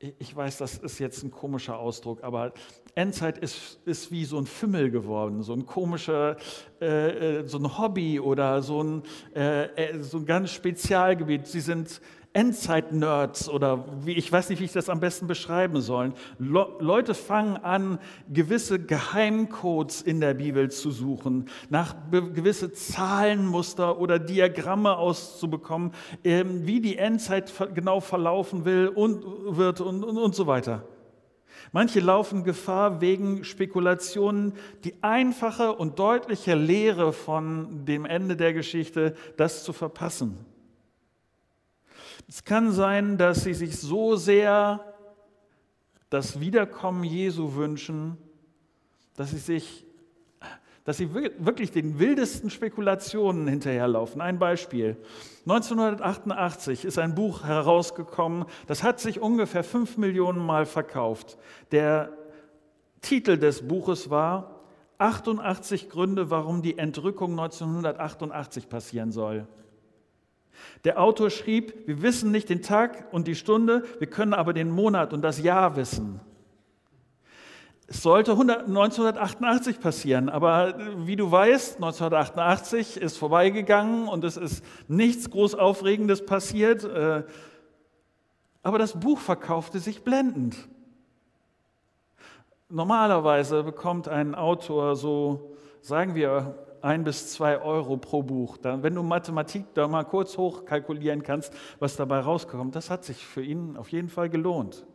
ich 0.00 0.34
weiß, 0.34 0.58
das 0.58 0.78
ist 0.78 0.98
jetzt 0.98 1.22
ein 1.22 1.30
komischer 1.30 1.78
Ausdruck, 1.78 2.24
aber 2.24 2.52
Endzeit 2.94 3.36
ist, 3.38 3.80
ist 3.84 4.10
wie 4.10 4.24
so 4.24 4.38
ein 4.38 4.46
Fimmel 4.46 4.90
geworden, 4.90 5.42
so 5.42 5.52
ein 5.52 5.66
komischer, 5.66 6.36
äh, 6.80 7.40
äh 7.40 7.46
so 7.46 7.58
ein 7.58 7.78
Hobby 7.78 8.18
oder 8.18 8.62
so 8.62 8.82
ein, 8.82 9.02
äh, 9.34 9.64
äh 9.66 10.02
so 10.02 10.18
ein 10.18 10.26
ganz 10.26 10.52
Spezialgebiet. 10.52 11.46
Sie 11.46 11.60
sind 11.60 12.00
Endzeit-Nerds 12.32 13.48
oder 13.48 13.84
wie, 14.04 14.12
ich 14.12 14.30
weiß 14.30 14.50
nicht, 14.50 14.60
wie 14.60 14.64
ich 14.64 14.72
das 14.72 14.88
am 14.88 15.00
besten 15.00 15.26
beschreiben 15.26 15.80
soll. 15.80 16.12
Le 16.38 16.66
Leute 16.78 17.14
fangen 17.14 17.56
an, 17.56 17.98
gewisse 18.28 18.78
Geheimcodes 18.78 20.02
in 20.02 20.20
der 20.20 20.34
Bibel 20.34 20.70
zu 20.70 20.90
suchen, 20.92 21.46
nach 21.70 21.96
gewisse 22.10 22.72
Zahlenmuster 22.72 23.98
oder 23.98 24.18
Diagramme 24.18 24.96
auszubekommen, 24.96 25.92
äh, 26.22 26.44
wie 26.46 26.80
die 26.80 26.98
Endzeit 26.98 27.52
genau 27.74 28.00
verlaufen 28.00 28.64
will 28.64 28.88
und 28.88 29.24
wird 29.56 29.80
und, 29.80 30.04
und, 30.04 30.16
und 30.16 30.34
so 30.34 30.46
weiter. 30.46 30.84
Manche 31.72 32.00
laufen 32.00 32.44
Gefahr 32.44 33.00
wegen 33.00 33.44
Spekulationen, 33.44 34.54
die 34.84 34.94
einfache 35.02 35.72
und 35.72 35.98
deutliche 35.98 36.54
Lehre 36.54 37.12
von 37.12 37.84
dem 37.84 38.04
Ende 38.04 38.36
der 38.36 38.52
Geschichte, 38.52 39.14
das 39.36 39.62
zu 39.64 39.72
verpassen. 39.72 40.49
Es 42.30 42.44
kann 42.44 42.70
sein, 42.70 43.18
dass 43.18 43.42
sie 43.42 43.54
sich 43.54 43.76
so 43.76 44.14
sehr 44.14 44.84
das 46.10 46.38
Wiederkommen 46.38 47.02
Jesu 47.02 47.56
wünschen, 47.56 48.18
dass 49.16 49.30
sie 49.30 49.38
sich 49.38 49.84
dass 50.84 50.96
sie 50.96 51.12
wirklich 51.12 51.72
den 51.72 51.98
wildesten 51.98 52.48
Spekulationen 52.48 53.46
hinterherlaufen. 53.46 54.20
Ein 54.20 54.38
Beispiel. 54.38 54.96
1988 55.40 56.84
ist 56.84 56.98
ein 56.98 57.14
Buch 57.14 57.44
herausgekommen, 57.44 58.46
das 58.66 58.82
hat 58.82 58.98
sich 58.98 59.20
ungefähr 59.20 59.62
fünf 59.62 59.98
Millionen 59.98 60.38
Mal 60.38 60.66
verkauft. 60.66 61.36
Der 61.72 62.12
Titel 63.02 63.38
des 63.38 63.66
Buches 63.66 64.08
war 64.08 64.62
88 64.98 65.90
Gründe, 65.90 66.30
warum 66.30 66.62
die 66.62 66.78
Entrückung 66.78 67.32
1988 67.32 68.68
passieren 68.68 69.10
soll. 69.10 69.46
Der 70.84 71.00
Autor 71.00 71.30
schrieb, 71.30 71.86
wir 71.86 72.02
wissen 72.02 72.30
nicht 72.30 72.48
den 72.48 72.62
Tag 72.62 73.12
und 73.12 73.26
die 73.26 73.34
Stunde, 73.34 73.84
wir 73.98 74.08
können 74.08 74.34
aber 74.34 74.52
den 74.52 74.70
Monat 74.70 75.12
und 75.12 75.22
das 75.22 75.42
Jahr 75.42 75.76
wissen. 75.76 76.20
Es 77.86 78.02
sollte 78.02 78.32
1988 78.32 79.80
passieren, 79.80 80.28
aber 80.28 80.74
wie 80.98 81.16
du 81.16 81.28
weißt, 81.28 81.76
1988 81.76 82.96
ist 82.96 83.18
vorbeigegangen 83.18 84.06
und 84.06 84.22
es 84.22 84.36
ist 84.36 84.64
nichts 84.86 85.28
groß 85.28 85.56
Aufregendes 85.56 86.24
passiert. 86.24 86.84
Äh, 86.84 87.24
aber 88.62 88.78
das 88.78 88.98
Buch 89.00 89.18
verkaufte 89.18 89.80
sich 89.80 90.04
blendend. 90.04 90.56
Normalerweise 92.68 93.64
bekommt 93.64 94.06
ein 94.06 94.36
Autor 94.36 94.94
so, 94.94 95.56
sagen 95.80 96.14
wir, 96.14 96.54
ein 96.82 97.04
bis 97.04 97.32
zwei 97.32 97.60
Euro 97.60 97.96
pro 97.96 98.22
Buch. 98.22 98.56
Dann, 98.56 98.82
wenn 98.82 98.94
du 98.94 99.02
Mathematik 99.02 99.64
da 99.74 99.88
mal 99.88 100.04
kurz 100.04 100.36
hochkalkulieren 100.36 101.22
kannst, 101.22 101.52
was 101.78 101.96
dabei 101.96 102.20
rauskommt, 102.20 102.74
das 102.74 102.90
hat 102.90 103.04
sich 103.04 103.24
für 103.24 103.42
ihn 103.42 103.76
auf 103.76 103.90
jeden 103.90 104.08
Fall 104.08 104.28
gelohnt. 104.28 104.86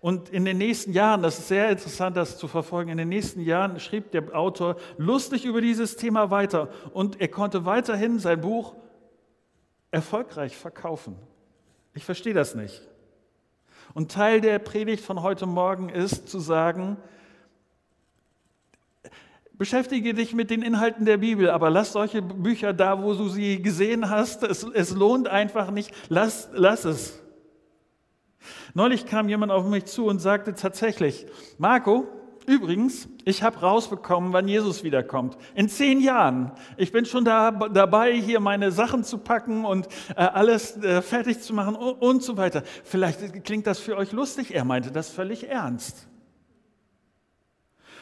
Und 0.00 0.30
in 0.30 0.46
den 0.46 0.56
nächsten 0.56 0.92
Jahren, 0.92 1.22
das 1.22 1.38
ist 1.38 1.48
sehr 1.48 1.68
interessant, 1.70 2.16
das 2.16 2.38
zu 2.38 2.48
verfolgen, 2.48 2.90
in 2.90 2.96
den 2.96 3.10
nächsten 3.10 3.40
Jahren 3.40 3.78
schrieb 3.78 4.10
der 4.12 4.34
Autor 4.34 4.76
lustig 4.96 5.44
über 5.44 5.60
dieses 5.60 5.96
Thema 5.96 6.30
weiter 6.30 6.70
und 6.94 7.20
er 7.20 7.28
konnte 7.28 7.66
weiterhin 7.66 8.18
sein 8.18 8.40
Buch 8.40 8.74
erfolgreich 9.90 10.56
verkaufen. 10.56 11.16
Ich 11.92 12.04
verstehe 12.04 12.32
das 12.32 12.54
nicht. 12.54 12.88
Und 13.92 14.12
Teil 14.12 14.40
der 14.40 14.58
Predigt 14.58 15.04
von 15.04 15.22
heute 15.22 15.46
Morgen 15.46 15.88
ist 15.88 16.28
zu 16.28 16.38
sagen, 16.38 16.96
Beschäftige 19.60 20.14
dich 20.14 20.32
mit 20.32 20.48
den 20.48 20.62
Inhalten 20.62 21.04
der 21.04 21.18
Bibel, 21.18 21.50
aber 21.50 21.68
lass 21.68 21.92
solche 21.92 22.22
Bücher 22.22 22.72
da, 22.72 23.02
wo 23.02 23.12
du 23.12 23.28
sie 23.28 23.60
gesehen 23.60 24.08
hast. 24.08 24.42
Es, 24.42 24.62
es 24.62 24.92
lohnt 24.92 25.28
einfach 25.28 25.70
nicht. 25.70 25.92
Lass, 26.08 26.48
lass 26.54 26.86
es. 26.86 27.22
Neulich 28.72 29.04
kam 29.04 29.28
jemand 29.28 29.52
auf 29.52 29.66
mich 29.66 29.84
zu 29.84 30.06
und 30.06 30.18
sagte 30.18 30.54
tatsächlich, 30.54 31.26
Marco, 31.58 32.08
übrigens, 32.46 33.06
ich 33.26 33.42
habe 33.42 33.58
rausbekommen, 33.58 34.32
wann 34.32 34.48
Jesus 34.48 34.82
wiederkommt. 34.82 35.36
In 35.54 35.68
zehn 35.68 36.00
Jahren. 36.00 36.52
Ich 36.78 36.90
bin 36.90 37.04
schon 37.04 37.26
da, 37.26 37.50
dabei, 37.50 38.14
hier 38.14 38.40
meine 38.40 38.72
Sachen 38.72 39.04
zu 39.04 39.18
packen 39.18 39.66
und 39.66 39.88
äh, 40.16 40.22
alles 40.22 40.78
äh, 40.78 41.02
fertig 41.02 41.42
zu 41.42 41.52
machen 41.52 41.76
und, 41.76 42.00
und 42.00 42.22
so 42.22 42.38
weiter. 42.38 42.62
Vielleicht 42.82 43.44
klingt 43.44 43.66
das 43.66 43.78
für 43.78 43.98
euch 43.98 44.12
lustig. 44.12 44.54
Er 44.54 44.64
meinte 44.64 44.90
das 44.90 45.10
völlig 45.10 45.50
ernst. 45.50 46.06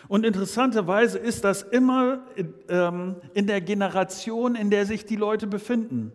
Und 0.08 0.24
interessanterweise 0.24 1.18
ist 1.18 1.44
das 1.44 1.62
immer 1.62 2.24
ähm, 2.68 3.16
in 3.34 3.46
der 3.46 3.60
Generation, 3.60 4.54
in 4.54 4.70
der 4.70 4.86
sich 4.86 5.04
die 5.04 5.16
Leute 5.16 5.46
befinden. 5.46 6.12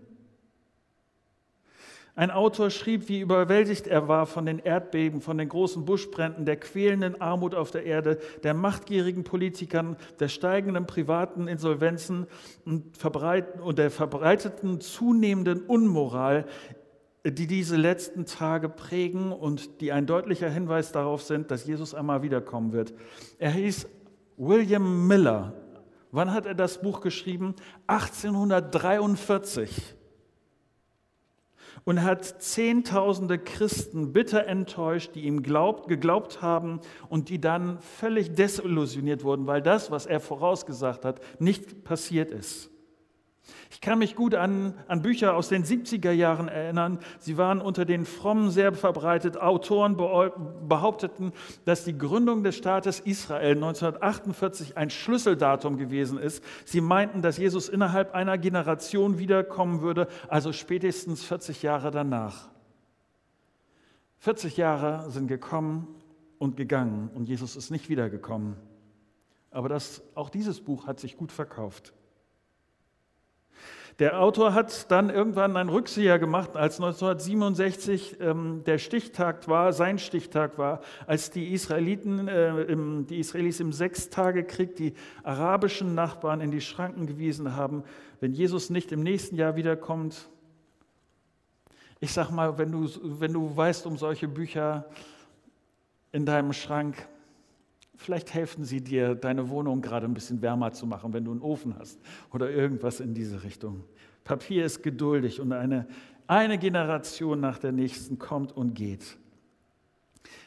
Ein 2.16 2.30
Autor 2.30 2.70
schrieb, 2.70 3.10
wie 3.10 3.22
überwältigt 3.22 3.88
er 3.88 4.08
war 4.08 4.28
von 4.28 4.46
den 4.46 4.60
Erdbeben, 4.60 5.20
von 5.20 5.40
den 5.40 5.50
großen 5.50 5.84
Buschbränden, 5.84 6.46
der 6.46 6.58
quälenden 6.58 7.20
Armut 7.20 7.56
auf 7.56 7.72
der 7.72 7.86
Erde, 7.86 8.20
der 8.44 8.54
machtgierigen 8.54 9.24
Politikern, 9.24 9.96
der 10.20 10.28
steigenden 10.28 10.86
privaten 10.86 11.48
Insolvenzen 11.48 12.28
und, 12.66 12.84
und 13.62 13.80
der 13.80 13.90
verbreiteten 13.90 14.80
zunehmenden 14.80 15.62
Unmoral, 15.62 16.46
die 17.32 17.48
diese 17.48 17.78
letzten 17.78 18.26
Tage 18.26 18.68
prägen 18.68 19.32
und 19.32 19.80
die 19.80 19.94
ein 19.94 20.06
deutlicher 20.06 20.50
Hinweis 20.50 20.92
darauf 20.92 21.24
sind, 21.24 21.52
dass 21.52 21.66
Jesus 21.66 21.94
einmal 21.94 22.22
wiederkommen 22.22 22.74
wird. 22.74 22.94
Er 23.40 23.52
hieß 23.52 23.88
William 24.36 25.08
Miller. 25.08 25.54
Wann 26.12 26.34
hat 26.34 26.46
er 26.46 26.54
das 26.54 26.82
Buch 26.82 27.00
geschrieben? 27.02 27.56
1843. 27.88 29.96
und 31.86 32.04
hat 32.04 32.42
Zehntausende 32.42 33.40
Christen 33.40 34.14
bitter 34.14 34.46
enttäuscht, 34.46 35.16
die 35.16 35.26
ihm 35.26 35.44
glaubt, 35.44 35.88
geglaubt 35.88 36.42
haben 36.42 36.80
und 37.10 37.30
die 37.30 37.42
dann 37.42 37.80
völlig 37.80 38.36
desillusioniert 38.36 39.24
wurden, 39.24 39.48
weil 39.48 39.62
das, 39.62 39.92
was 39.92 40.06
er 40.06 40.20
vorausgesagt 40.20 41.04
hat, 41.04 41.20
nicht 41.40 41.84
passiert 41.84 42.32
ist. 42.32 42.70
Ich 43.72 43.82
kann 43.82 44.00
mich 44.00 44.16
gut 44.16 44.36
an, 44.36 44.74
an 44.88 45.02
Bücher 45.02 45.36
aus 45.36 45.50
den 45.50 45.66
70er 45.66 46.12
Jahren 46.12 46.48
erinnern. 46.48 47.00
Sie 47.20 47.38
waren 47.38 47.60
unter 47.60 47.84
den 47.84 48.06
Frommen 48.06 48.50
sehr 48.50 48.74
verbreitet. 48.74 49.38
Autoren 49.38 49.98
behaupteten, 49.98 51.34
dass 51.66 51.84
die 51.84 51.98
Gründung 51.98 52.44
des 52.44 52.56
Staates 52.56 53.02
Israel 53.02 53.56
1948 53.56 54.78
ein 54.78 54.90
Schlüsseldatum 54.90 55.78
gewesen 55.78 56.18
ist. 56.18 56.44
Sie 56.64 56.80
meinten, 56.80 57.22
dass 57.22 57.38
Jesus 57.38 57.68
innerhalb 57.68 58.14
einer 58.14 58.38
Generation 58.38 59.18
wiederkommen 59.20 59.82
würde, 59.82 60.08
also 60.30 60.54
spätestens 60.54 61.24
40 61.24 61.64
Jahre 61.64 61.92
danach. 61.92 62.50
40 64.20 64.56
Jahre 64.56 65.10
sind 65.12 65.28
gekommen 65.28 65.88
und 66.38 66.56
gegangen 66.56 67.10
und 67.14 67.26
Jesus 67.28 67.58
ist 67.58 67.72
nicht 67.72 67.90
wiedergekommen. 67.90 68.56
Aber 69.52 69.68
das, 69.68 70.02
auch 70.16 70.30
dieses 70.30 70.62
Buch 70.62 70.88
hat 70.88 71.00
sich 71.00 71.18
gut 71.18 71.32
verkauft. 71.32 71.94
Der 74.00 74.20
Autor 74.20 74.56
hat 74.56 74.90
dann 74.90 75.12
irgendwann 75.12 75.56
einen 75.56 75.70
Rückseher 75.70 76.18
gemacht, 76.18 76.58
als 76.58 76.80
1967 76.80 78.18
ähm, 78.20 78.64
der 78.66 78.80
Stichtag 78.80 79.48
war, 79.48 79.72
sein 79.72 80.00
Stichtag 80.00 80.58
war, 80.58 80.82
als 81.06 81.30
die 81.30 81.54
Israeliten, 81.54 82.28
äh, 82.28 82.64
im, 82.64 83.06
die 83.06 83.20
Israelis 83.20 83.60
im 83.60 83.72
Sechstagekrieg 83.72 84.76
die 84.76 84.94
arabischen 85.22 85.94
Nachbarn 85.94 86.42
in 86.42 86.50
die 86.50 86.62
Schranken 86.62 87.06
gewiesen 87.06 87.56
haben, 87.56 87.84
wenn 88.20 88.34
Jesus 88.34 88.72
nicht 88.72 88.92
im 88.92 89.04
nächsten 89.04 89.36
Jahr 89.36 89.56
wiederkommt. 89.56 90.28
Ich 92.00 92.14
sag 92.14 92.32
mal, 92.32 92.58
wenn 92.58 92.72
du, 92.72 92.90
wenn 93.20 93.34
du 93.34 93.56
weißt 93.56 93.86
um 93.86 93.98
solche 93.98 94.28
Bücher 94.28 94.86
in 96.12 96.26
deinem 96.26 96.54
Schrank, 96.54 97.08
Vielleicht 97.96 98.34
helfen 98.34 98.66
sie 98.66 98.82
dir, 98.82 99.16
deine 99.16 99.50
Wohnung 99.50 99.82
gerade 99.82 100.06
ein 100.06 100.14
bisschen 100.14 100.42
wärmer 100.42 100.72
zu 100.72 100.86
machen, 100.88 101.14
wenn 101.14 101.26
du 101.26 101.32
einen 101.32 101.42
Ofen 101.42 101.78
hast 101.78 102.00
oder 102.34 102.50
irgendwas 102.50 103.00
in 103.00 103.14
diese 103.14 103.44
Richtung. 103.44 103.84
Papier 104.24 104.66
ist 104.66 104.82
geduldig 104.84 105.40
und 105.40 105.52
eine, 105.54 105.88
eine 106.28 106.58
Generation 106.58 107.40
nach 107.40 107.60
der 107.60 107.72
nächsten 107.72 108.18
kommt 108.18 108.52
und 108.52 108.74
geht. 108.74 109.18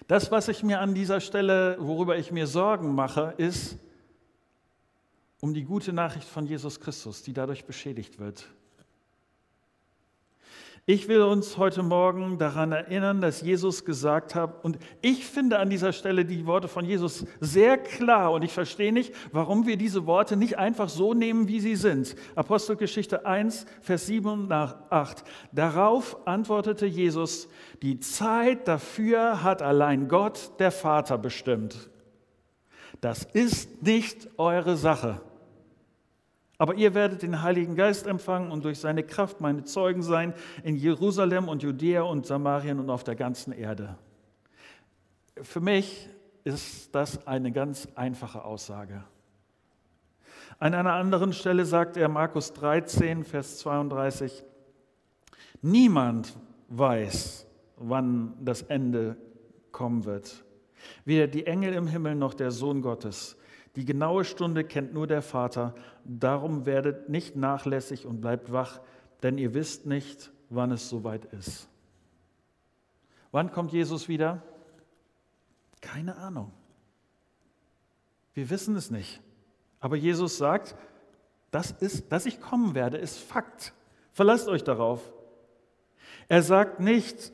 Das, 0.06 0.30
was 0.30 0.48
ich 0.48 0.62
mir 0.62 0.80
an 0.80 0.94
dieser 0.94 1.20
Stelle, 1.20 1.76
worüber 1.78 2.16
ich 2.16 2.32
mir 2.32 2.46
Sorgen 2.46 2.94
mache, 2.94 3.34
ist 3.36 3.78
um 5.40 5.52
die 5.52 5.64
gute 5.64 5.92
Nachricht 5.92 6.28
von 6.28 6.46
Jesus 6.46 6.80
Christus, 6.80 7.22
die 7.22 7.32
dadurch 7.32 7.64
beschädigt 7.64 8.18
wird. 8.18 8.48
Ich 10.88 11.08
will 11.08 11.22
uns 11.22 11.58
heute 11.58 11.82
Morgen 11.82 12.38
daran 12.38 12.70
erinnern, 12.70 13.20
dass 13.20 13.40
Jesus 13.40 13.84
gesagt 13.84 14.36
hat, 14.36 14.64
und 14.64 14.78
ich 15.02 15.26
finde 15.26 15.58
an 15.58 15.68
dieser 15.68 15.92
Stelle 15.92 16.24
die 16.24 16.46
Worte 16.46 16.68
von 16.68 16.84
Jesus 16.84 17.26
sehr 17.40 17.76
klar 17.76 18.30
und 18.30 18.42
ich 18.42 18.52
verstehe 18.52 18.92
nicht, 18.92 19.12
warum 19.32 19.66
wir 19.66 19.78
diese 19.78 20.06
Worte 20.06 20.36
nicht 20.36 20.58
einfach 20.58 20.88
so 20.88 21.12
nehmen, 21.12 21.48
wie 21.48 21.58
sie 21.58 21.74
sind. 21.74 22.14
Apostelgeschichte 22.36 23.26
1, 23.26 23.66
Vers 23.80 24.06
7 24.06 24.46
nach 24.46 24.76
8. 24.90 25.24
Darauf 25.50 26.24
antwortete 26.24 26.86
Jesus, 26.86 27.48
die 27.82 27.98
Zeit 27.98 28.68
dafür 28.68 29.42
hat 29.42 29.62
allein 29.62 30.06
Gott, 30.06 30.52
der 30.60 30.70
Vater, 30.70 31.18
bestimmt. 31.18 31.90
Das 33.00 33.24
ist 33.24 33.82
nicht 33.82 34.28
eure 34.38 34.76
Sache. 34.76 35.20
Aber 36.58 36.74
ihr 36.74 36.94
werdet 36.94 37.22
den 37.22 37.42
Heiligen 37.42 37.74
Geist 37.74 38.06
empfangen 38.06 38.50
und 38.50 38.64
durch 38.64 38.78
seine 38.78 39.02
Kraft 39.02 39.40
meine 39.40 39.64
Zeugen 39.64 40.02
sein 40.02 40.32
in 40.62 40.76
Jerusalem 40.76 41.48
und 41.48 41.62
Judäa 41.62 42.02
und 42.02 42.26
Samarien 42.26 42.80
und 42.80 42.88
auf 42.88 43.04
der 43.04 43.14
ganzen 43.14 43.52
Erde. 43.52 43.96
Für 45.42 45.60
mich 45.60 46.08
ist 46.44 46.94
das 46.94 47.26
eine 47.26 47.52
ganz 47.52 47.88
einfache 47.94 48.44
Aussage. 48.44 49.04
An 50.58 50.72
einer 50.72 50.94
anderen 50.94 51.34
Stelle 51.34 51.66
sagt 51.66 51.98
er, 51.98 52.08
Markus 52.08 52.54
13, 52.54 53.24
Vers 53.24 53.58
32, 53.58 54.42
niemand 55.60 56.34
weiß, 56.68 57.46
wann 57.76 58.32
das 58.42 58.62
Ende 58.62 59.16
kommen 59.72 60.06
wird. 60.06 60.44
Weder 61.04 61.26
die 61.26 61.46
Engel 61.46 61.74
im 61.74 61.86
Himmel 61.86 62.14
noch 62.14 62.32
der 62.32 62.50
Sohn 62.50 62.80
Gottes, 62.80 63.36
die 63.76 63.84
genaue 63.84 64.24
Stunde 64.24 64.64
kennt 64.64 64.94
nur 64.94 65.06
der 65.06 65.22
Vater. 65.22 65.74
Darum 66.04 66.64
werdet 66.64 67.08
nicht 67.08 67.36
nachlässig 67.36 68.06
und 68.06 68.20
bleibt 68.20 68.50
wach, 68.50 68.80
denn 69.22 69.36
ihr 69.38 69.54
wisst 69.54 69.86
nicht, 69.86 70.32
wann 70.48 70.72
es 70.72 70.88
soweit 70.88 71.26
ist. 71.26 71.68
Wann 73.32 73.52
kommt 73.52 73.72
Jesus 73.72 74.08
wieder? 74.08 74.42
Keine 75.82 76.16
Ahnung. 76.16 76.52
Wir 78.32 78.48
wissen 78.48 78.76
es 78.76 78.90
nicht. 78.90 79.20
Aber 79.78 79.96
Jesus 79.96 80.38
sagt, 80.38 80.74
das 81.50 81.70
ist, 81.70 82.10
dass 82.12 82.26
ich 82.26 82.40
kommen 82.40 82.74
werde, 82.74 82.96
ist 82.96 83.18
Fakt. 83.18 83.74
Verlasst 84.12 84.48
euch 84.48 84.64
darauf. 84.64 85.12
Er 86.28 86.42
sagt 86.42 86.80
nicht, 86.80 87.32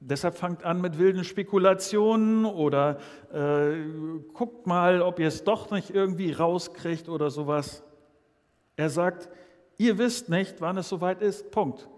Deshalb 0.00 0.36
fangt 0.36 0.64
an 0.64 0.80
mit 0.80 0.98
wilden 0.98 1.24
Spekulationen 1.24 2.44
oder 2.44 2.98
äh, 3.32 4.22
guckt 4.32 4.66
mal, 4.66 5.02
ob 5.02 5.18
ihr 5.18 5.26
es 5.26 5.42
doch 5.42 5.70
nicht 5.70 5.90
irgendwie 5.90 6.32
rauskriegt 6.32 7.08
oder 7.08 7.30
sowas. 7.30 7.82
Er 8.76 8.90
sagt, 8.90 9.28
ihr 9.76 9.98
wisst 9.98 10.28
nicht, 10.28 10.60
wann 10.60 10.76
es 10.76 10.88
soweit 10.88 11.20
ist. 11.20 11.50
Punkt. 11.50 11.88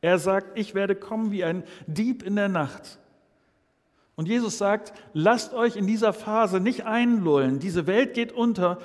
Er 0.00 0.18
sagt, 0.18 0.58
ich 0.58 0.74
werde 0.74 0.96
kommen 0.96 1.30
wie 1.30 1.44
ein 1.44 1.62
Dieb 1.86 2.24
in 2.24 2.34
der 2.34 2.48
Nacht. 2.48 2.98
Und 4.16 4.26
Jesus 4.26 4.58
sagt, 4.58 4.92
lasst 5.12 5.54
euch 5.54 5.76
in 5.76 5.86
dieser 5.86 6.12
Phase 6.12 6.58
nicht 6.58 6.86
einlullen. 6.86 7.60
Diese 7.60 7.86
Welt 7.86 8.14
geht 8.14 8.32
unter 8.32 8.78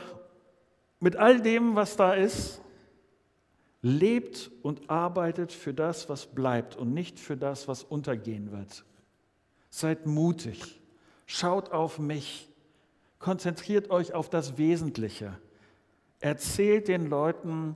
mit 1.00 1.16
all 1.16 1.42
dem, 1.42 1.76
was 1.76 1.96
da 1.96 2.14
ist. 2.14 2.62
Lebt 3.82 4.52
und 4.62 4.90
arbeitet 4.90 5.52
für 5.52 5.74
das, 5.74 6.08
was 6.08 6.28
bleibt 6.28 6.76
und 6.76 6.94
nicht 6.94 7.20
für 7.20 7.36
das, 7.36 7.68
was 7.68 7.84
untergehen 7.84 8.52
wird. 8.52 8.86
Seid 9.70 10.06
mutig. 10.06 10.80
Schaut 11.26 11.72
auf 11.72 11.98
mich. 11.98 12.48
Konzentriert 13.18 13.90
euch 13.90 14.14
auf 14.14 14.30
das 14.30 14.58
Wesentliche. 14.58 15.38
Erzählt 16.20 16.88
den 16.88 17.08
Leuten, 17.08 17.76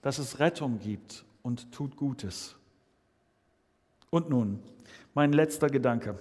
dass 0.00 0.18
es 0.18 0.38
Rettung 0.38 0.78
gibt 0.78 1.24
und 1.42 1.72
tut 1.72 1.96
Gutes. 1.96 2.56
Und 4.10 4.30
nun, 4.30 4.60
mein 5.14 5.32
letzter 5.32 5.68
Gedanke. 5.68 6.18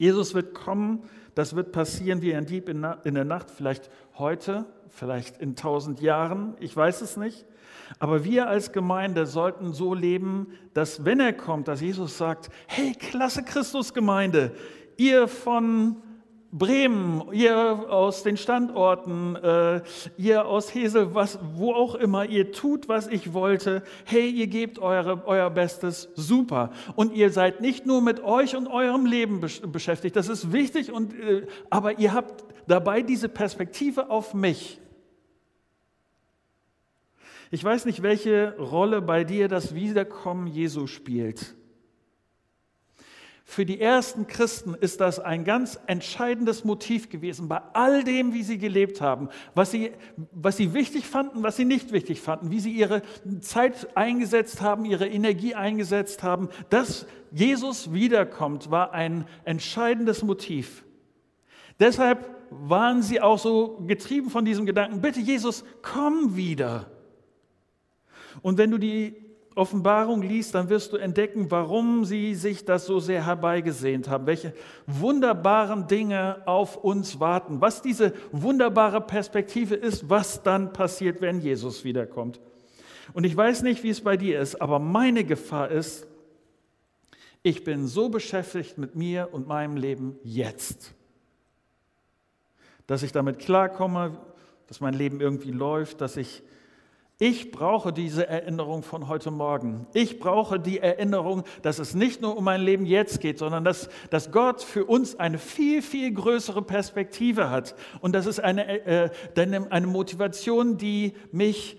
Jesus 0.00 0.32
wird 0.32 0.54
kommen, 0.54 1.02
das 1.34 1.54
wird 1.54 1.72
passieren 1.72 2.22
wie 2.22 2.34
ein 2.34 2.46
Dieb 2.46 2.70
in 2.70 2.80
der 2.80 3.24
Nacht, 3.26 3.50
vielleicht 3.50 3.90
heute, 4.14 4.64
vielleicht 4.88 5.36
in 5.42 5.56
tausend 5.56 6.00
Jahren, 6.00 6.54
ich 6.58 6.74
weiß 6.74 7.02
es 7.02 7.18
nicht. 7.18 7.44
Aber 7.98 8.24
wir 8.24 8.48
als 8.48 8.72
Gemeinde 8.72 9.26
sollten 9.26 9.74
so 9.74 9.92
leben, 9.92 10.54
dass 10.72 11.04
wenn 11.04 11.20
er 11.20 11.34
kommt, 11.34 11.68
dass 11.68 11.82
Jesus 11.82 12.16
sagt, 12.16 12.48
hey, 12.66 12.94
klasse 12.94 13.42
Christusgemeinde, 13.42 14.52
ihr 14.96 15.28
von 15.28 15.96
Bremen, 16.52 17.22
ihr 17.32 17.56
aus 17.56 18.24
den 18.24 18.36
Standorten, 18.36 19.36
äh, 19.36 19.82
ihr 20.16 20.46
aus 20.46 20.74
Hesel, 20.74 21.14
was, 21.14 21.38
wo 21.54 21.72
auch 21.72 21.94
immer, 21.94 22.26
ihr 22.26 22.50
tut, 22.50 22.88
was 22.88 23.06
ich 23.06 23.32
wollte. 23.32 23.84
Hey, 24.04 24.28
ihr 24.28 24.48
gebt 24.48 24.80
eure, 24.80 25.24
euer 25.26 25.48
Bestes, 25.50 26.08
super. 26.16 26.72
Und 26.96 27.14
ihr 27.14 27.30
seid 27.30 27.60
nicht 27.60 27.86
nur 27.86 28.02
mit 28.02 28.20
euch 28.24 28.56
und 28.56 28.66
eurem 28.66 29.06
Leben 29.06 29.40
beschäftigt, 29.40 30.16
das 30.16 30.28
ist 30.28 30.52
wichtig, 30.52 30.90
und, 30.90 31.14
äh, 31.14 31.46
aber 31.70 32.00
ihr 32.00 32.12
habt 32.12 32.44
dabei 32.66 33.02
diese 33.02 33.28
Perspektive 33.28 34.10
auf 34.10 34.34
mich. 34.34 34.80
Ich 37.52 37.62
weiß 37.62 37.84
nicht, 37.84 38.02
welche 38.02 38.56
Rolle 38.58 39.02
bei 39.02 39.22
dir 39.24 39.48
das 39.48 39.74
Wiederkommen 39.74 40.48
Jesu 40.48 40.88
spielt. 40.88 41.54
Für 43.50 43.66
die 43.66 43.80
ersten 43.80 44.28
Christen 44.28 44.74
ist 44.74 45.00
das 45.00 45.18
ein 45.18 45.42
ganz 45.42 45.76
entscheidendes 45.88 46.62
Motiv 46.62 47.08
gewesen, 47.08 47.48
bei 47.48 47.60
all 47.72 48.04
dem, 48.04 48.32
wie 48.32 48.44
sie 48.44 48.58
gelebt 48.58 49.00
haben, 49.00 49.28
was 49.56 49.72
sie, 49.72 49.90
was 50.30 50.56
sie 50.56 50.72
wichtig 50.72 51.04
fanden, 51.04 51.42
was 51.42 51.56
sie 51.56 51.64
nicht 51.64 51.90
wichtig 51.90 52.20
fanden, 52.20 52.52
wie 52.52 52.60
sie 52.60 52.70
ihre 52.70 53.02
Zeit 53.40 53.96
eingesetzt 53.96 54.60
haben, 54.60 54.84
ihre 54.84 55.08
Energie 55.08 55.56
eingesetzt 55.56 56.22
haben. 56.22 56.48
Dass 56.68 57.06
Jesus 57.32 57.92
wiederkommt, 57.92 58.70
war 58.70 58.92
ein 58.92 59.26
entscheidendes 59.42 60.22
Motiv. 60.22 60.84
Deshalb 61.80 62.30
waren 62.50 63.02
sie 63.02 63.20
auch 63.20 63.40
so 63.40 63.78
getrieben 63.84 64.30
von 64.30 64.44
diesem 64.44 64.64
Gedanken, 64.64 65.00
bitte 65.00 65.18
Jesus, 65.18 65.64
komm 65.82 66.36
wieder. 66.36 66.88
Und 68.42 68.58
wenn 68.58 68.70
du 68.70 68.78
die 68.78 69.29
Offenbarung 69.60 70.22
liest, 70.22 70.54
dann 70.54 70.68
wirst 70.68 70.92
du 70.92 70.96
entdecken, 70.96 71.50
warum 71.50 72.04
sie 72.04 72.34
sich 72.34 72.64
das 72.64 72.86
so 72.86 72.98
sehr 72.98 73.26
herbeigesehnt 73.26 74.08
haben, 74.08 74.26
welche 74.26 74.54
wunderbaren 74.86 75.86
Dinge 75.86 76.42
auf 76.46 76.76
uns 76.76 77.20
warten, 77.20 77.60
was 77.60 77.82
diese 77.82 78.12
wunderbare 78.32 79.00
Perspektive 79.00 79.74
ist, 79.74 80.10
was 80.10 80.42
dann 80.42 80.72
passiert, 80.72 81.20
wenn 81.20 81.40
Jesus 81.40 81.84
wiederkommt. 81.84 82.40
Und 83.12 83.24
ich 83.24 83.36
weiß 83.36 83.62
nicht, 83.62 83.82
wie 83.82 83.90
es 83.90 84.00
bei 84.00 84.16
dir 84.16 84.40
ist, 84.40 84.60
aber 84.60 84.78
meine 84.78 85.24
Gefahr 85.24 85.70
ist, 85.70 86.06
Ich 87.42 87.64
bin 87.64 87.86
so 87.86 88.10
beschäftigt 88.10 88.76
mit 88.76 88.96
mir 88.96 89.30
und 89.32 89.48
meinem 89.48 89.76
Leben 89.76 90.18
jetzt, 90.22 90.94
dass 92.86 93.02
ich 93.02 93.12
damit 93.12 93.38
klarkomme, 93.38 94.18
dass 94.66 94.80
mein 94.80 94.92
Leben 94.92 95.20
irgendwie 95.20 95.50
läuft, 95.50 96.02
dass 96.02 96.18
ich 96.18 96.42
ich 97.22 97.50
brauche 97.50 97.92
diese 97.92 98.26
Erinnerung 98.26 98.82
von 98.82 99.06
heute 99.06 99.30
Morgen. 99.30 99.86
Ich 99.92 100.18
brauche 100.18 100.58
die 100.58 100.78
Erinnerung, 100.78 101.44
dass 101.60 101.78
es 101.78 101.94
nicht 101.94 102.22
nur 102.22 102.34
um 102.34 102.44
mein 102.44 102.62
Leben 102.62 102.86
jetzt 102.86 103.20
geht, 103.20 103.38
sondern 103.38 103.62
dass, 103.62 103.90
dass 104.08 104.32
Gott 104.32 104.62
für 104.62 104.86
uns 104.86 105.20
eine 105.20 105.36
viel, 105.36 105.82
viel 105.82 106.14
größere 106.14 106.62
Perspektive 106.62 107.50
hat. 107.50 107.74
Und 108.00 108.14
das 108.14 108.24
ist 108.24 108.40
eine, 108.40 108.86
äh, 108.86 109.10
eine 109.36 109.86
Motivation, 109.86 110.78
die 110.78 111.12
mich, 111.30 111.78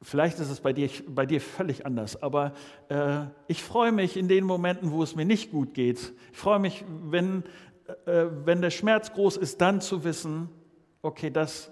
vielleicht 0.00 0.40
ist 0.40 0.48
es 0.48 0.60
bei 0.60 0.72
dir, 0.72 0.88
bei 1.06 1.26
dir 1.26 1.42
völlig 1.42 1.84
anders, 1.84 2.22
aber 2.22 2.54
äh, 2.88 3.26
ich 3.46 3.62
freue 3.62 3.92
mich 3.92 4.16
in 4.16 4.26
den 4.26 4.44
Momenten, 4.44 4.90
wo 4.90 5.02
es 5.02 5.16
mir 5.16 5.26
nicht 5.26 5.50
gut 5.50 5.74
geht. 5.74 6.14
Ich 6.32 6.38
freue 6.38 6.60
mich, 6.60 6.82
wenn, 7.10 7.44
äh, 8.06 8.24
wenn 8.46 8.62
der 8.62 8.70
Schmerz 8.70 9.12
groß 9.12 9.36
ist, 9.36 9.60
dann 9.60 9.82
zu 9.82 10.02
wissen, 10.02 10.48
okay, 11.02 11.30
das 11.30 11.70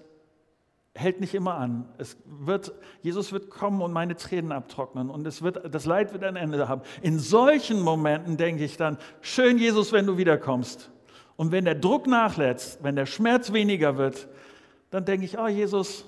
hält 0.95 1.21
nicht 1.21 1.35
immer 1.35 1.55
an. 1.55 1.89
Es 1.99 2.17
wird, 2.25 2.73
Jesus 3.03 3.33
wird 3.33 3.49
kommen 3.49 3.81
und 3.81 3.93
meine 3.93 4.17
Tränen 4.17 4.53
abtrocknen 4.53 5.09
und 5.09 5.27
es 5.27 5.43
wird, 5.43 5.73
das 5.73 5.87
Leid 5.87 6.13
wird 6.13 6.25
ein 6.25 6.37
Ende 6.37 6.69
haben. 6.69 6.83
In 7.03 7.19
solchen 7.19 7.81
Momenten 7.81 8.37
denke 8.37 8.65
ich 8.65 8.77
dann, 8.77 8.99
schön 9.21 9.59
Jesus, 9.59 9.93
wenn 9.93 10.07
du 10.07 10.17
wiederkommst. 10.17 10.91
Und 11.37 11.53
wenn 11.53 11.65
der 11.65 11.77
Druck 11.77 12.07
nachlässt, 12.07 12.83
wenn 12.83 12.97
der 12.97 13.07
Schmerz 13.07 13.53
weniger 13.53 13.97
wird, 13.97 14.29
dann 14.91 15.05
denke 15.05 15.25
ich, 15.25 15.39
oh 15.39 15.47
Jesus, 15.47 16.05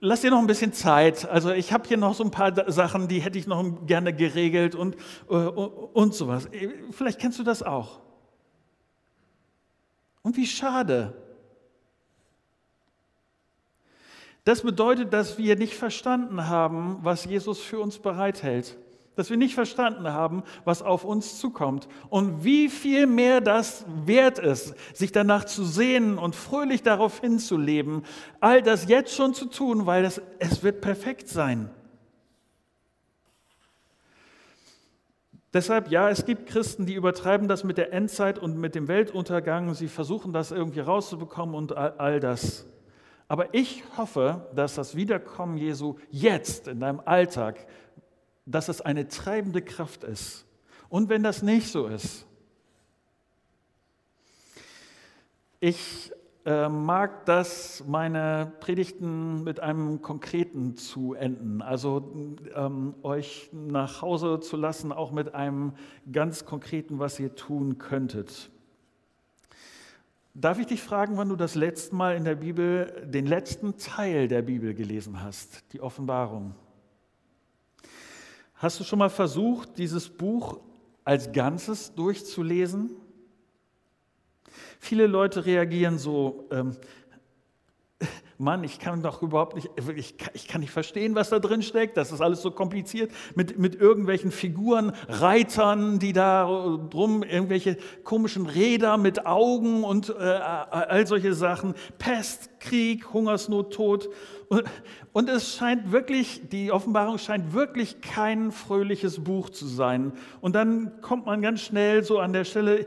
lass 0.00 0.20
dir 0.20 0.30
noch 0.30 0.38
ein 0.38 0.46
bisschen 0.46 0.72
Zeit. 0.72 1.28
Also 1.28 1.50
ich 1.50 1.72
habe 1.72 1.88
hier 1.88 1.96
noch 1.96 2.14
so 2.14 2.22
ein 2.22 2.30
paar 2.30 2.70
Sachen, 2.70 3.08
die 3.08 3.20
hätte 3.20 3.38
ich 3.38 3.46
noch 3.46 3.86
gerne 3.86 4.12
geregelt 4.12 4.74
und, 4.74 4.96
äh, 5.28 5.34
und 5.34 6.14
sowas. 6.14 6.48
Vielleicht 6.90 7.18
kennst 7.18 7.38
du 7.38 7.42
das 7.42 7.62
auch. 7.62 8.00
Und 10.22 10.36
wie 10.36 10.46
schade, 10.46 11.14
Das 14.48 14.62
bedeutet, 14.62 15.12
dass 15.12 15.36
wir 15.36 15.56
nicht 15.56 15.74
verstanden 15.74 16.48
haben, 16.48 17.00
was 17.02 17.26
Jesus 17.26 17.60
für 17.60 17.80
uns 17.80 17.98
bereithält. 17.98 18.78
Dass 19.14 19.28
wir 19.28 19.36
nicht 19.36 19.54
verstanden 19.54 20.08
haben, 20.08 20.42
was 20.64 20.80
auf 20.80 21.04
uns 21.04 21.38
zukommt. 21.38 21.86
Und 22.08 22.44
wie 22.44 22.70
viel 22.70 23.06
mehr 23.06 23.42
das 23.42 23.84
wert 24.06 24.38
ist, 24.38 24.74
sich 24.94 25.12
danach 25.12 25.44
zu 25.44 25.64
sehnen 25.64 26.16
und 26.16 26.34
fröhlich 26.34 26.82
darauf 26.82 27.20
hinzuleben, 27.20 28.04
all 28.40 28.62
das 28.62 28.88
jetzt 28.88 29.14
schon 29.14 29.34
zu 29.34 29.50
tun, 29.50 29.84
weil 29.84 30.06
es, 30.06 30.22
es 30.38 30.62
wird 30.62 30.80
perfekt 30.80 31.28
sein. 31.28 31.68
Deshalb, 35.52 35.90
ja, 35.90 36.08
es 36.08 36.24
gibt 36.24 36.46
Christen, 36.46 36.86
die 36.86 36.94
übertreiben 36.94 37.48
das 37.48 37.64
mit 37.64 37.76
der 37.76 37.92
Endzeit 37.92 38.38
und 38.38 38.56
mit 38.56 38.74
dem 38.74 38.88
Weltuntergang. 38.88 39.74
Sie 39.74 39.88
versuchen 39.88 40.32
das 40.32 40.52
irgendwie 40.52 40.80
rauszubekommen 40.80 41.54
und 41.54 41.76
all, 41.76 41.92
all 41.98 42.18
das. 42.18 42.64
Aber 43.28 43.54
ich 43.54 43.84
hoffe, 43.96 44.48
dass 44.54 44.74
das 44.74 44.96
Wiederkommen 44.96 45.58
Jesu 45.58 45.96
jetzt 46.10 46.66
in 46.66 46.80
deinem 46.80 47.00
Alltag, 47.04 47.66
dass 48.46 48.68
es 48.68 48.80
eine 48.80 49.06
treibende 49.08 49.60
Kraft 49.60 50.02
ist. 50.02 50.46
Und 50.88 51.10
wenn 51.10 51.22
das 51.22 51.42
nicht 51.42 51.70
so 51.70 51.86
ist, 51.86 52.26
ich 55.60 56.12
äh, 56.46 56.70
mag 56.70 57.26
das, 57.26 57.84
meine 57.86 58.52
Predigten 58.60 59.44
mit 59.44 59.60
einem 59.60 60.00
Konkreten 60.00 60.76
zu 60.76 61.12
enden, 61.12 61.60
also 61.60 62.10
ähm, 62.54 62.94
euch 63.02 63.50
nach 63.52 64.00
Hause 64.00 64.40
zu 64.40 64.56
lassen, 64.56 64.92
auch 64.92 65.12
mit 65.12 65.34
einem 65.34 65.74
ganz 66.10 66.46
Konkreten, 66.46 66.98
was 66.98 67.20
ihr 67.20 67.34
tun 67.34 67.76
könntet. 67.76 68.50
Darf 70.40 70.60
ich 70.60 70.66
dich 70.66 70.80
fragen, 70.80 71.16
wann 71.16 71.30
du 71.30 71.34
das 71.34 71.56
letzte 71.56 71.96
Mal 71.96 72.14
in 72.14 72.22
der 72.22 72.36
Bibel 72.36 73.04
den 73.04 73.26
letzten 73.26 73.76
Teil 73.76 74.28
der 74.28 74.42
Bibel 74.42 74.72
gelesen 74.72 75.20
hast, 75.20 75.64
die 75.72 75.80
Offenbarung? 75.80 76.54
Hast 78.54 78.78
du 78.78 78.84
schon 78.84 79.00
mal 79.00 79.10
versucht, 79.10 79.78
dieses 79.78 80.08
Buch 80.08 80.60
als 81.02 81.32
Ganzes 81.32 81.92
durchzulesen? 81.92 82.90
Viele 84.78 85.08
Leute 85.08 85.44
reagieren 85.44 85.98
so, 85.98 86.46
ähm, 86.52 86.76
Mann, 88.40 88.62
ich 88.62 88.78
kann 88.78 89.02
doch 89.02 89.20
überhaupt 89.20 89.56
nicht, 89.56 89.68
ich 89.96 90.14
ich 90.32 90.46
kann 90.46 90.60
nicht 90.60 90.70
verstehen, 90.70 91.16
was 91.16 91.28
da 91.28 91.40
drin 91.40 91.60
steckt. 91.60 91.96
Das 91.96 92.12
ist 92.12 92.20
alles 92.20 92.40
so 92.40 92.52
kompliziert 92.52 93.10
mit, 93.34 93.58
mit 93.58 93.74
irgendwelchen 93.74 94.30
Figuren, 94.30 94.92
Reitern, 95.08 95.98
die 95.98 96.12
da 96.12 96.78
drum, 96.88 97.24
irgendwelche 97.24 97.76
komischen 98.04 98.46
Räder 98.46 98.96
mit 98.96 99.26
Augen 99.26 99.82
und 99.82 100.10
äh, 100.10 100.22
all 100.22 101.04
solche 101.08 101.34
Sachen. 101.34 101.74
Pest, 101.98 102.60
Krieg, 102.60 103.12
Hungersnot, 103.12 103.74
Tod. 103.74 104.08
Und, 104.48 104.62
und 105.12 105.28
es 105.28 105.56
scheint 105.56 105.90
wirklich, 105.90 106.42
die 106.48 106.70
Offenbarung 106.70 107.18
scheint 107.18 107.52
wirklich 107.54 108.00
kein 108.02 108.52
fröhliches 108.52 109.24
Buch 109.24 109.50
zu 109.50 109.66
sein. 109.66 110.12
Und 110.40 110.54
dann 110.54 111.00
kommt 111.00 111.26
man 111.26 111.42
ganz 111.42 111.60
schnell 111.62 112.04
so 112.04 112.20
an 112.20 112.32
der 112.32 112.44
Stelle, 112.44 112.86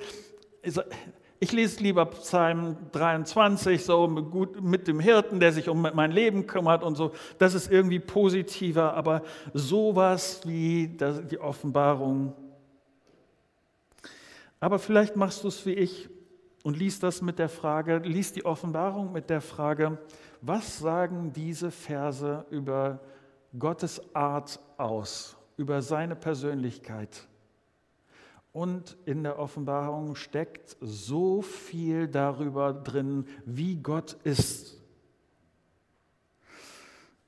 ich 1.44 1.52
lese 1.54 1.82
lieber 1.82 2.06
Psalm 2.06 2.78
23, 2.92 3.84
so 3.84 4.08
gut 4.08 4.62
mit 4.62 4.88
dem 4.88 5.00
Hirten, 5.00 5.40
der 5.40 5.52
sich 5.52 5.70
um 5.70 5.82
mein 5.82 6.12
Leben 6.12 6.46
kümmert 6.46 6.84
und 6.84 6.96
so. 6.96 7.14
Das 7.40 7.56
ist 7.56 7.72
irgendwie 7.72 8.00
positiver, 8.00 8.94
aber 8.94 9.24
sowas 9.52 10.42
wie 10.46 10.96
die 11.32 11.40
Offenbarung. 11.40 12.36
Aber 14.60 14.78
vielleicht 14.78 15.16
machst 15.16 15.44
du 15.44 15.48
es 15.48 15.66
wie 15.66 15.74
ich 15.74 16.12
und 16.62 16.78
liest 16.78 17.02
das 17.02 17.24
mit 17.24 17.40
der 17.40 17.50
Frage, 17.50 17.98
liest 17.98 18.36
die 18.36 18.46
Offenbarung 18.46 19.12
mit 19.12 19.32
der 19.32 19.42
Frage, 19.42 19.98
was 20.42 20.78
sagen 20.78 21.34
diese 21.34 21.72
Verse 21.72 22.46
über 22.52 23.00
Gottes 23.58 24.00
Art 24.14 24.60
aus, 24.78 25.36
über 25.58 25.82
seine 25.82 26.16
Persönlichkeit? 26.16 27.28
Und 28.54 28.98
in 29.06 29.24
der 29.24 29.40
Offenbarung 29.40 30.16
steckt 30.16 30.76
so 30.82 31.42
viel 31.42 32.08
darüber 32.08 32.74
drin, 32.74 33.26
wie 33.46 33.78
Gott 33.78 34.18
ist. 34.24 34.82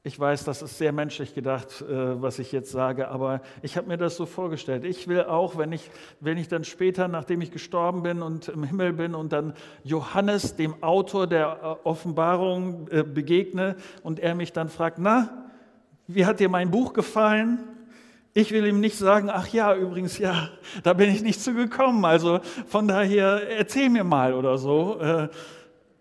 Ich 0.05 0.19
weiß, 0.19 0.43
das 0.43 0.62
ist 0.62 0.77
sehr 0.77 0.91
menschlich 0.91 1.33
gedacht, 1.33 1.81
äh, 1.81 2.21
was 2.21 2.38
ich 2.38 2.51
jetzt 2.51 2.71
sage, 2.71 3.07
aber 3.07 3.39
ich 3.62 3.77
habe 3.77 3.88
mir 3.88 3.95
das 3.95 4.17
so 4.17 4.25
vorgestellt. 4.25 4.83
Ich 4.83 5.07
will 5.07 5.23
auch, 5.23 5.57
wenn 5.57 5.71
ich, 5.71 5.89
wenn 6.19 6.38
ich 6.38 6.49
dann 6.49 6.65
später, 6.65 7.07
nachdem 7.07 7.39
ich 7.39 7.51
gestorben 7.51 8.03
bin 8.03 8.21
und 8.21 8.49
im 8.49 8.65
Himmel 8.65 8.91
bin 8.91 9.15
und 9.15 9.31
dann 9.31 9.53
Johannes, 9.86 10.57
dem 10.57 10.83
Autor 10.83 11.25
der 11.25 11.79
äh, 11.83 11.88
Offenbarung, 11.88 12.89
äh, 12.89 13.03
begegne 13.03 13.77
und 14.03 14.19
er 14.19 14.36
mich 14.36 14.51
dann 14.51 14.67
fragt, 14.67 14.99
na, 14.99 15.47
wie 16.05 16.25
hat 16.25 16.41
dir 16.41 16.49
mein 16.49 16.69
Buch 16.69 16.91
gefallen? 16.91 17.63
Ich 18.36 18.52
will 18.52 18.65
ihm 18.65 18.80
nicht 18.80 18.98
sagen, 18.98 19.30
ach 19.30 19.48
ja, 19.50 19.76
übrigens, 19.76 20.17
ja, 20.17 20.50
da 20.82 20.93
bin 20.93 21.12
ich 21.12 21.22
nicht 21.22 21.39
zugekommen. 21.39 22.04
Also 22.04 22.39
von 22.67 22.88
daher 22.88 23.48
erzähl 23.48 23.89
mir 23.89 24.04
mal 24.04 24.34
oder 24.34 24.58
so. 24.58 25.00
Äh, 25.00 25.30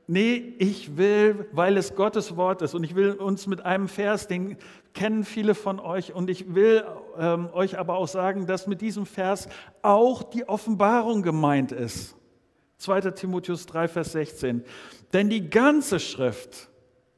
nee, 0.07 0.55
ich 0.59 0.97
will, 0.97 1.47
weil 1.53 1.77
es 1.77 1.95
Gottes 1.95 2.35
Wort 2.37 2.63
ist 2.63 2.75
und 2.75 2.85
ich 2.85 2.95
will 2.95 3.13
uns 3.13 3.47
mit 3.47 3.67
einem 3.67 3.87
Vers, 3.87 4.29
den 4.29 4.57
kennen 4.95 5.25
viele 5.25 5.55
von 5.55 5.79
euch 5.79 6.15
und 6.15 6.31
ich 6.31 6.55
will 6.55 6.85
ähm, 7.19 7.51
euch 7.53 7.79
aber 7.79 7.97
auch 7.97 8.09
sagen, 8.09 8.47
dass 8.47 8.67
mit 8.67 8.81
diesem 8.81 9.05
Vers 9.05 9.49
auch 9.83 10.23
die 10.23 10.49
Offenbarung 10.49 11.23
gemeint 11.23 11.71
ist. 11.71 12.17
2. 12.79 13.13
Timotheus 13.13 13.67
3, 13.67 13.89
Vers 13.89 14.13
16. 14.13 14.65
Denn 15.13 15.29
die 15.29 15.51
ganze 15.51 16.01
Schrift 16.01 16.71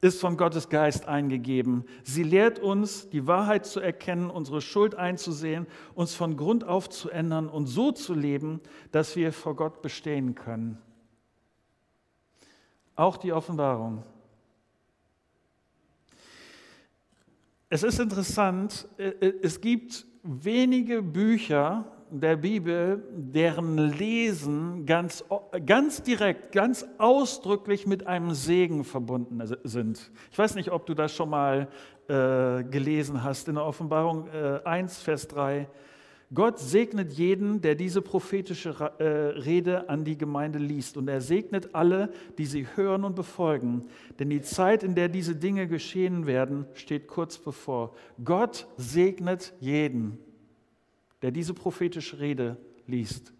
ist 0.04 0.20
von 0.20 0.36
Gottes 0.36 0.68
Geist 0.68 1.08
eingegeben. 1.08 1.86
Sie 2.02 2.24
lehrt 2.24 2.58
uns, 2.58 3.08
die 3.08 3.26
Wahrheit 3.26 3.64
zu 3.64 3.80
erkennen, 3.80 4.28
unsere 4.28 4.60
Schuld 4.60 4.94
einzusehen, 4.94 5.66
uns 5.94 6.14
von 6.14 6.36
Grund 6.36 6.62
auf 6.62 6.90
zu 6.90 7.08
ändern 7.08 7.48
und 7.48 7.68
so 7.68 7.90
zu 7.90 8.12
leben, 8.12 8.60
dass 8.92 9.16
wir 9.16 9.32
vor 9.32 9.56
Gott 9.56 9.80
bestehen 9.80 10.34
können. 10.34 10.76
Auch 12.94 13.16
die 13.16 13.32
Offenbarung. 13.32 14.02
Es 17.70 17.82
ist 17.82 17.98
interessant, 17.98 18.86
äh, 18.98 19.08
äh, 19.08 19.38
es 19.40 19.62
gibt 19.62 20.04
wenige 20.22 21.00
Bücher, 21.00 21.90
der 22.20 22.36
Bibel, 22.36 23.02
deren 23.10 23.76
Lesen 23.78 24.86
ganz, 24.86 25.24
ganz 25.66 26.02
direkt, 26.02 26.52
ganz 26.52 26.86
ausdrücklich 26.98 27.86
mit 27.86 28.06
einem 28.06 28.34
Segen 28.34 28.84
verbunden 28.84 29.42
sind. 29.64 30.10
Ich 30.30 30.38
weiß 30.38 30.54
nicht, 30.54 30.70
ob 30.70 30.86
du 30.86 30.94
das 30.94 31.14
schon 31.14 31.30
mal 31.30 31.68
äh, 32.08 32.64
gelesen 32.64 33.22
hast 33.22 33.48
in 33.48 33.56
der 33.56 33.64
Offenbarung 33.64 34.28
äh, 34.28 34.60
1, 34.64 34.98
Vers 34.98 35.28
3. 35.28 35.68
Gott 36.32 36.58
segnet 36.58 37.12
jeden, 37.12 37.60
der 37.60 37.74
diese 37.74 38.02
prophetische 38.02 38.70
äh, 38.98 39.04
Rede 39.04 39.88
an 39.88 40.04
die 40.04 40.18
Gemeinde 40.18 40.58
liest. 40.58 40.96
Und 40.96 41.08
er 41.08 41.20
segnet 41.20 41.74
alle, 41.74 42.10
die 42.38 42.46
sie 42.46 42.66
hören 42.74 43.04
und 43.04 43.14
befolgen. 43.14 43.84
Denn 44.18 44.30
die 44.30 44.42
Zeit, 44.42 44.82
in 44.82 44.94
der 44.94 45.08
diese 45.08 45.36
Dinge 45.36 45.68
geschehen 45.68 46.26
werden, 46.26 46.66
steht 46.74 47.06
kurz 47.06 47.38
bevor. 47.38 47.94
Gott 48.24 48.66
segnet 48.76 49.54
jeden 49.60 50.18
der 51.24 51.30
diese 51.30 51.54
prophetische 51.54 52.18
Rede 52.18 52.58
liest. 52.86 53.32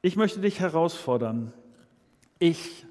Ich 0.00 0.16
möchte 0.16 0.40
dich 0.40 0.60
herausfordern. 0.60 1.52
Ich, 2.38 2.86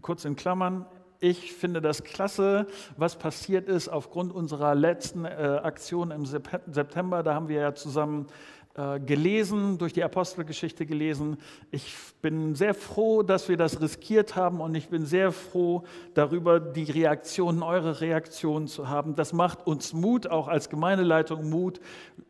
kurz 0.00 0.24
in 0.24 0.36
Klammern, 0.36 0.86
ich 1.18 1.52
finde 1.54 1.82
das 1.82 2.04
klasse, 2.04 2.68
was 2.96 3.18
passiert 3.18 3.66
ist 3.68 3.88
aufgrund 3.88 4.32
unserer 4.32 4.76
letzten 4.76 5.24
äh, 5.24 5.60
Aktion 5.60 6.12
im 6.12 6.24
September. 6.24 7.24
Da 7.24 7.34
haben 7.34 7.48
wir 7.48 7.60
ja 7.60 7.74
zusammen 7.74 8.28
äh, 8.74 9.00
gelesen, 9.00 9.76
durch 9.76 9.92
die 9.92 10.02
Apostelgeschichte 10.02 10.86
gelesen. 10.86 11.36
Ich 11.70 11.94
bin 12.22 12.54
sehr 12.54 12.72
froh, 12.72 13.22
dass 13.22 13.50
wir 13.50 13.58
das 13.58 13.82
riskiert 13.82 14.34
haben 14.34 14.62
und 14.62 14.74
ich 14.74 14.88
bin 14.88 15.04
sehr 15.04 15.30
froh 15.30 15.84
darüber, 16.14 16.58
die 16.58 16.90
Reaktionen, 16.90 17.62
eure 17.62 18.00
Reaktionen 18.00 18.68
zu 18.68 18.88
haben. 18.88 19.14
Das 19.14 19.34
macht 19.34 19.66
uns 19.66 19.92
Mut, 19.92 20.26
auch 20.26 20.48
als 20.48 20.70
Gemeindeleitung 20.70 21.50
Mut, 21.50 21.80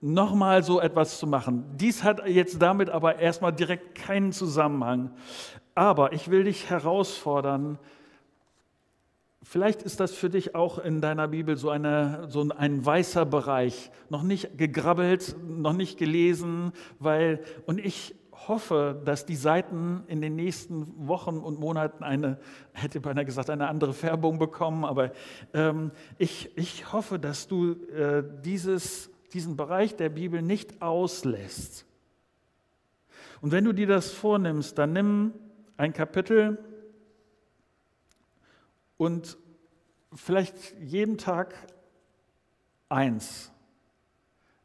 nochmal 0.00 0.64
so 0.64 0.80
etwas 0.80 1.20
zu 1.20 1.28
machen. 1.28 1.64
Dies 1.76 2.02
hat 2.02 2.26
jetzt 2.26 2.60
damit 2.60 2.90
aber 2.90 3.20
erstmal 3.20 3.52
direkt 3.52 3.94
keinen 3.94 4.32
Zusammenhang. 4.32 5.12
Aber 5.76 6.12
ich 6.12 6.28
will 6.28 6.42
dich 6.42 6.68
herausfordern, 6.68 7.78
Vielleicht 9.44 9.82
ist 9.82 9.98
das 9.98 10.12
für 10.12 10.30
dich 10.30 10.54
auch 10.54 10.78
in 10.78 11.00
deiner 11.00 11.28
Bibel 11.28 11.56
so, 11.56 11.68
eine, 11.70 12.26
so 12.28 12.48
ein 12.56 12.86
weißer 12.86 13.26
Bereich, 13.26 13.90
noch 14.08 14.22
nicht 14.22 14.56
gegrabbelt, 14.56 15.36
noch 15.44 15.72
nicht 15.72 15.98
gelesen, 15.98 16.72
weil, 17.00 17.40
und 17.66 17.78
ich 17.78 18.14
hoffe, 18.48 19.00
dass 19.04 19.26
die 19.26 19.36
Seiten 19.36 20.04
in 20.06 20.20
den 20.20 20.36
nächsten 20.36 21.08
Wochen 21.08 21.38
und 21.38 21.58
Monaten 21.58 22.04
eine, 22.04 22.38
hätte 22.72 23.00
beinahe 23.00 23.24
gesagt, 23.24 23.50
eine 23.50 23.68
andere 23.68 23.92
Färbung 23.92 24.38
bekommen, 24.38 24.84
aber 24.84 25.12
ähm, 25.54 25.90
ich, 26.18 26.56
ich 26.56 26.92
hoffe, 26.92 27.18
dass 27.18 27.48
du 27.48 27.72
äh, 27.72 28.22
dieses, 28.44 29.10
diesen 29.32 29.56
Bereich 29.56 29.96
der 29.96 30.08
Bibel 30.08 30.40
nicht 30.40 30.82
auslässt. 30.82 31.84
Und 33.40 33.50
wenn 33.50 33.64
du 33.64 33.72
dir 33.72 33.88
das 33.88 34.12
vornimmst, 34.12 34.78
dann 34.78 34.92
nimm 34.92 35.32
ein 35.76 35.92
Kapitel, 35.92 36.58
und 39.02 39.36
vielleicht 40.14 40.78
jeden 40.78 41.18
Tag 41.18 41.56
eins. 42.88 43.50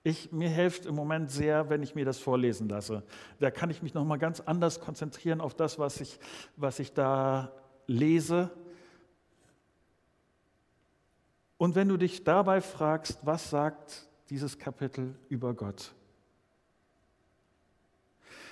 Ich, 0.04 0.32
mir 0.32 0.48
hilft 0.48 0.86
im 0.86 0.94
Moment 0.94 1.32
sehr, 1.32 1.72
wenn 1.72 1.82
ich 1.82 1.96
mir 1.96 2.06
das 2.06 2.20
vorlesen 2.20 2.70
lasse. 2.70 3.02
Da 3.40 3.50
kann 3.50 3.72
ich 3.72 3.82
mich 3.82 3.96
nochmal 3.96 4.20
ganz 4.20 4.40
anders 4.42 4.80
konzentrieren 4.80 5.42
auf 5.42 5.56
das, 5.56 5.80
was 5.80 6.02
ich, 6.02 6.20
was 6.56 6.78
ich 6.78 6.94
da 6.94 7.52
lese. 7.88 8.52
Und 11.58 11.74
wenn 11.74 11.90
du 11.90 11.98
dich 11.98 12.24
dabei 12.24 12.62
fragst, 12.62 13.18
was 13.24 13.50
sagt 13.50 14.08
dieses 14.30 14.60
Kapitel 14.60 15.16
über 15.30 15.56
Gott? 15.56 15.96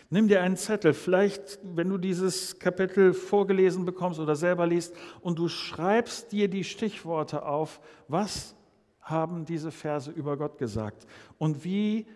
Nimm 0.09 0.27
dir 0.27 0.41
einen 0.41 0.55
Zettel, 0.55 0.93
vielleicht, 0.93 1.59
wenn 1.63 1.89
du 1.89 1.97
dieses 1.97 2.59
Kapitel 2.59 3.13
vorgelesen 3.13 3.85
bekommst 3.85 4.19
oder 4.19 4.35
selber 4.35 4.67
liest, 4.67 4.95
und 5.21 5.39
du 5.39 5.47
schreibst 5.47 6.31
dir 6.31 6.47
die 6.47 6.63
Stichworte 6.63 7.45
auf, 7.45 7.81
was 8.07 8.55
haben 9.01 9.45
diese 9.45 9.71
Verse 9.71 10.09
über 10.11 10.37
Gott 10.37 10.57
gesagt 10.57 11.05
und 11.37 11.63
wie, 11.63 12.07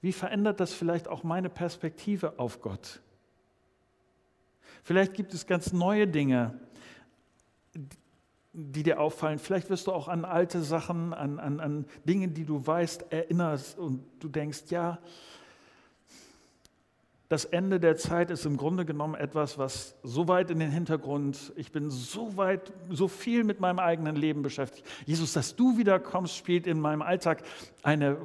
wie 0.00 0.12
verändert 0.12 0.58
das 0.58 0.72
vielleicht 0.72 1.06
auch 1.06 1.22
meine 1.22 1.48
Perspektive 1.48 2.38
auf 2.38 2.60
Gott? 2.60 3.00
Vielleicht 4.82 5.14
gibt 5.14 5.32
es 5.32 5.46
ganz 5.46 5.72
neue 5.72 6.08
Dinge, 6.08 6.58
die 8.52 8.82
dir 8.82 9.00
auffallen. 9.00 9.38
Vielleicht 9.38 9.70
wirst 9.70 9.86
du 9.86 9.92
auch 9.92 10.08
an 10.08 10.24
alte 10.24 10.62
Sachen, 10.62 11.14
an, 11.14 11.38
an, 11.38 11.60
an 11.60 11.86
Dinge, 12.04 12.28
die 12.28 12.44
du 12.44 12.66
weißt, 12.66 13.06
erinnerst 13.10 13.78
und 13.78 14.04
du 14.18 14.28
denkst, 14.28 14.64
ja, 14.70 14.98
das 17.32 17.46
Ende 17.46 17.80
der 17.80 17.96
Zeit 17.96 18.30
ist 18.30 18.44
im 18.44 18.58
Grunde 18.58 18.84
genommen 18.84 19.14
etwas, 19.14 19.56
was 19.56 19.96
so 20.02 20.28
weit 20.28 20.50
in 20.50 20.58
den 20.58 20.70
Hintergrund, 20.70 21.54
ich 21.56 21.72
bin 21.72 21.88
so 21.88 22.36
weit, 22.36 22.74
so 22.90 23.08
viel 23.08 23.42
mit 23.42 23.58
meinem 23.58 23.78
eigenen 23.78 24.16
Leben 24.16 24.42
beschäftigt. 24.42 24.86
Jesus, 25.06 25.32
dass 25.32 25.56
du 25.56 25.78
wiederkommst, 25.78 26.36
spielt 26.36 26.66
in 26.66 26.78
meinem 26.78 27.00
Alltag 27.00 27.42
eine 27.82 28.18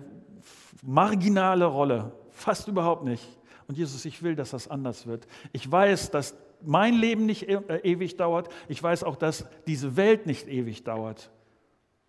marginale 0.83 1.63
Rolle, 1.63 2.11
fast 2.31 2.67
überhaupt 2.67 3.05
nicht. 3.05 3.25
Und 3.69 3.77
Jesus, 3.77 4.03
ich 4.03 4.23
will, 4.23 4.35
dass 4.35 4.49
das 4.49 4.67
anders 4.67 5.07
wird. 5.07 5.25
Ich 5.53 5.71
weiß, 5.71 6.11
dass 6.11 6.35
mein 6.65 6.93
Leben 6.93 7.25
nicht 7.25 7.47
e-, 7.47 7.61
äh, 7.69 7.89
ewig 7.89 8.17
dauert. 8.17 8.49
Ich 8.67 8.83
weiß 8.83 9.05
auch, 9.05 9.15
dass 9.15 9.45
diese 9.67 9.95
Welt 9.95 10.25
nicht 10.25 10.49
ewig 10.49 10.83
dauert. 10.83 11.31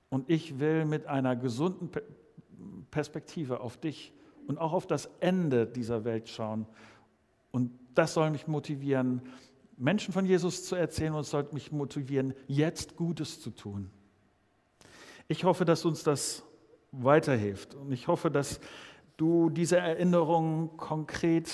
Und 0.09 0.29
ich 0.29 0.59
will 0.59 0.85
mit 0.85 1.07
einer 1.07 1.37
gesunden 1.37 1.91
Perspektive 2.91 3.61
auf 3.61 3.77
dich 3.77 4.13
und 4.49 4.59
auch 4.59 4.73
auf 4.73 4.87
das 4.87 5.09
Ende 5.21 5.67
dieser 5.67 6.05
Welt 6.05 6.29
schauen. 6.29 6.67
Und 7.53 7.71
das 7.95 8.15
soll 8.15 8.31
mich 8.31 8.49
motivieren, 8.49 9.23
Menschen 9.77 10.13
von 10.13 10.27
Jesus 10.27 10.65
zu 10.65 10.75
erzählen 10.75 11.15
und 11.15 11.21
es 11.21 11.31
soll 11.31 11.47
mich 11.53 11.71
motivieren, 11.71 12.35
jetzt 12.49 12.97
Gutes 12.97 13.41
zu 13.41 13.51
tun. 13.51 13.91
Ich 15.29 15.45
hoffe, 15.45 15.65
dass 15.65 15.85
uns 15.85 16.03
das 16.03 16.43
weiterhilft 16.91 17.75
und 17.75 17.93
ich 17.93 18.09
hoffe, 18.09 18.31
dass 18.31 18.59
du 19.19 19.51
diese 19.51 19.77
Erinnerungen 19.77 20.77
konkret 20.77 21.51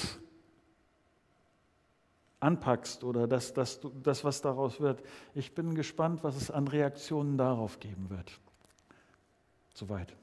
anpackst 2.41 3.03
oder 3.05 3.27
dass, 3.27 3.53
du, 3.81 3.91
das, 4.03 4.23
was 4.23 4.41
daraus 4.41 4.81
wird. 4.81 5.03
Ich 5.35 5.55
bin 5.55 5.75
gespannt, 5.75 6.23
was 6.23 6.37
es 6.37 6.51
an 6.51 6.69
Reaktionen 6.69 7.37
darauf 7.37 7.81
geben 7.81 8.09
wird. 8.11 8.39
Soweit. 9.75 10.15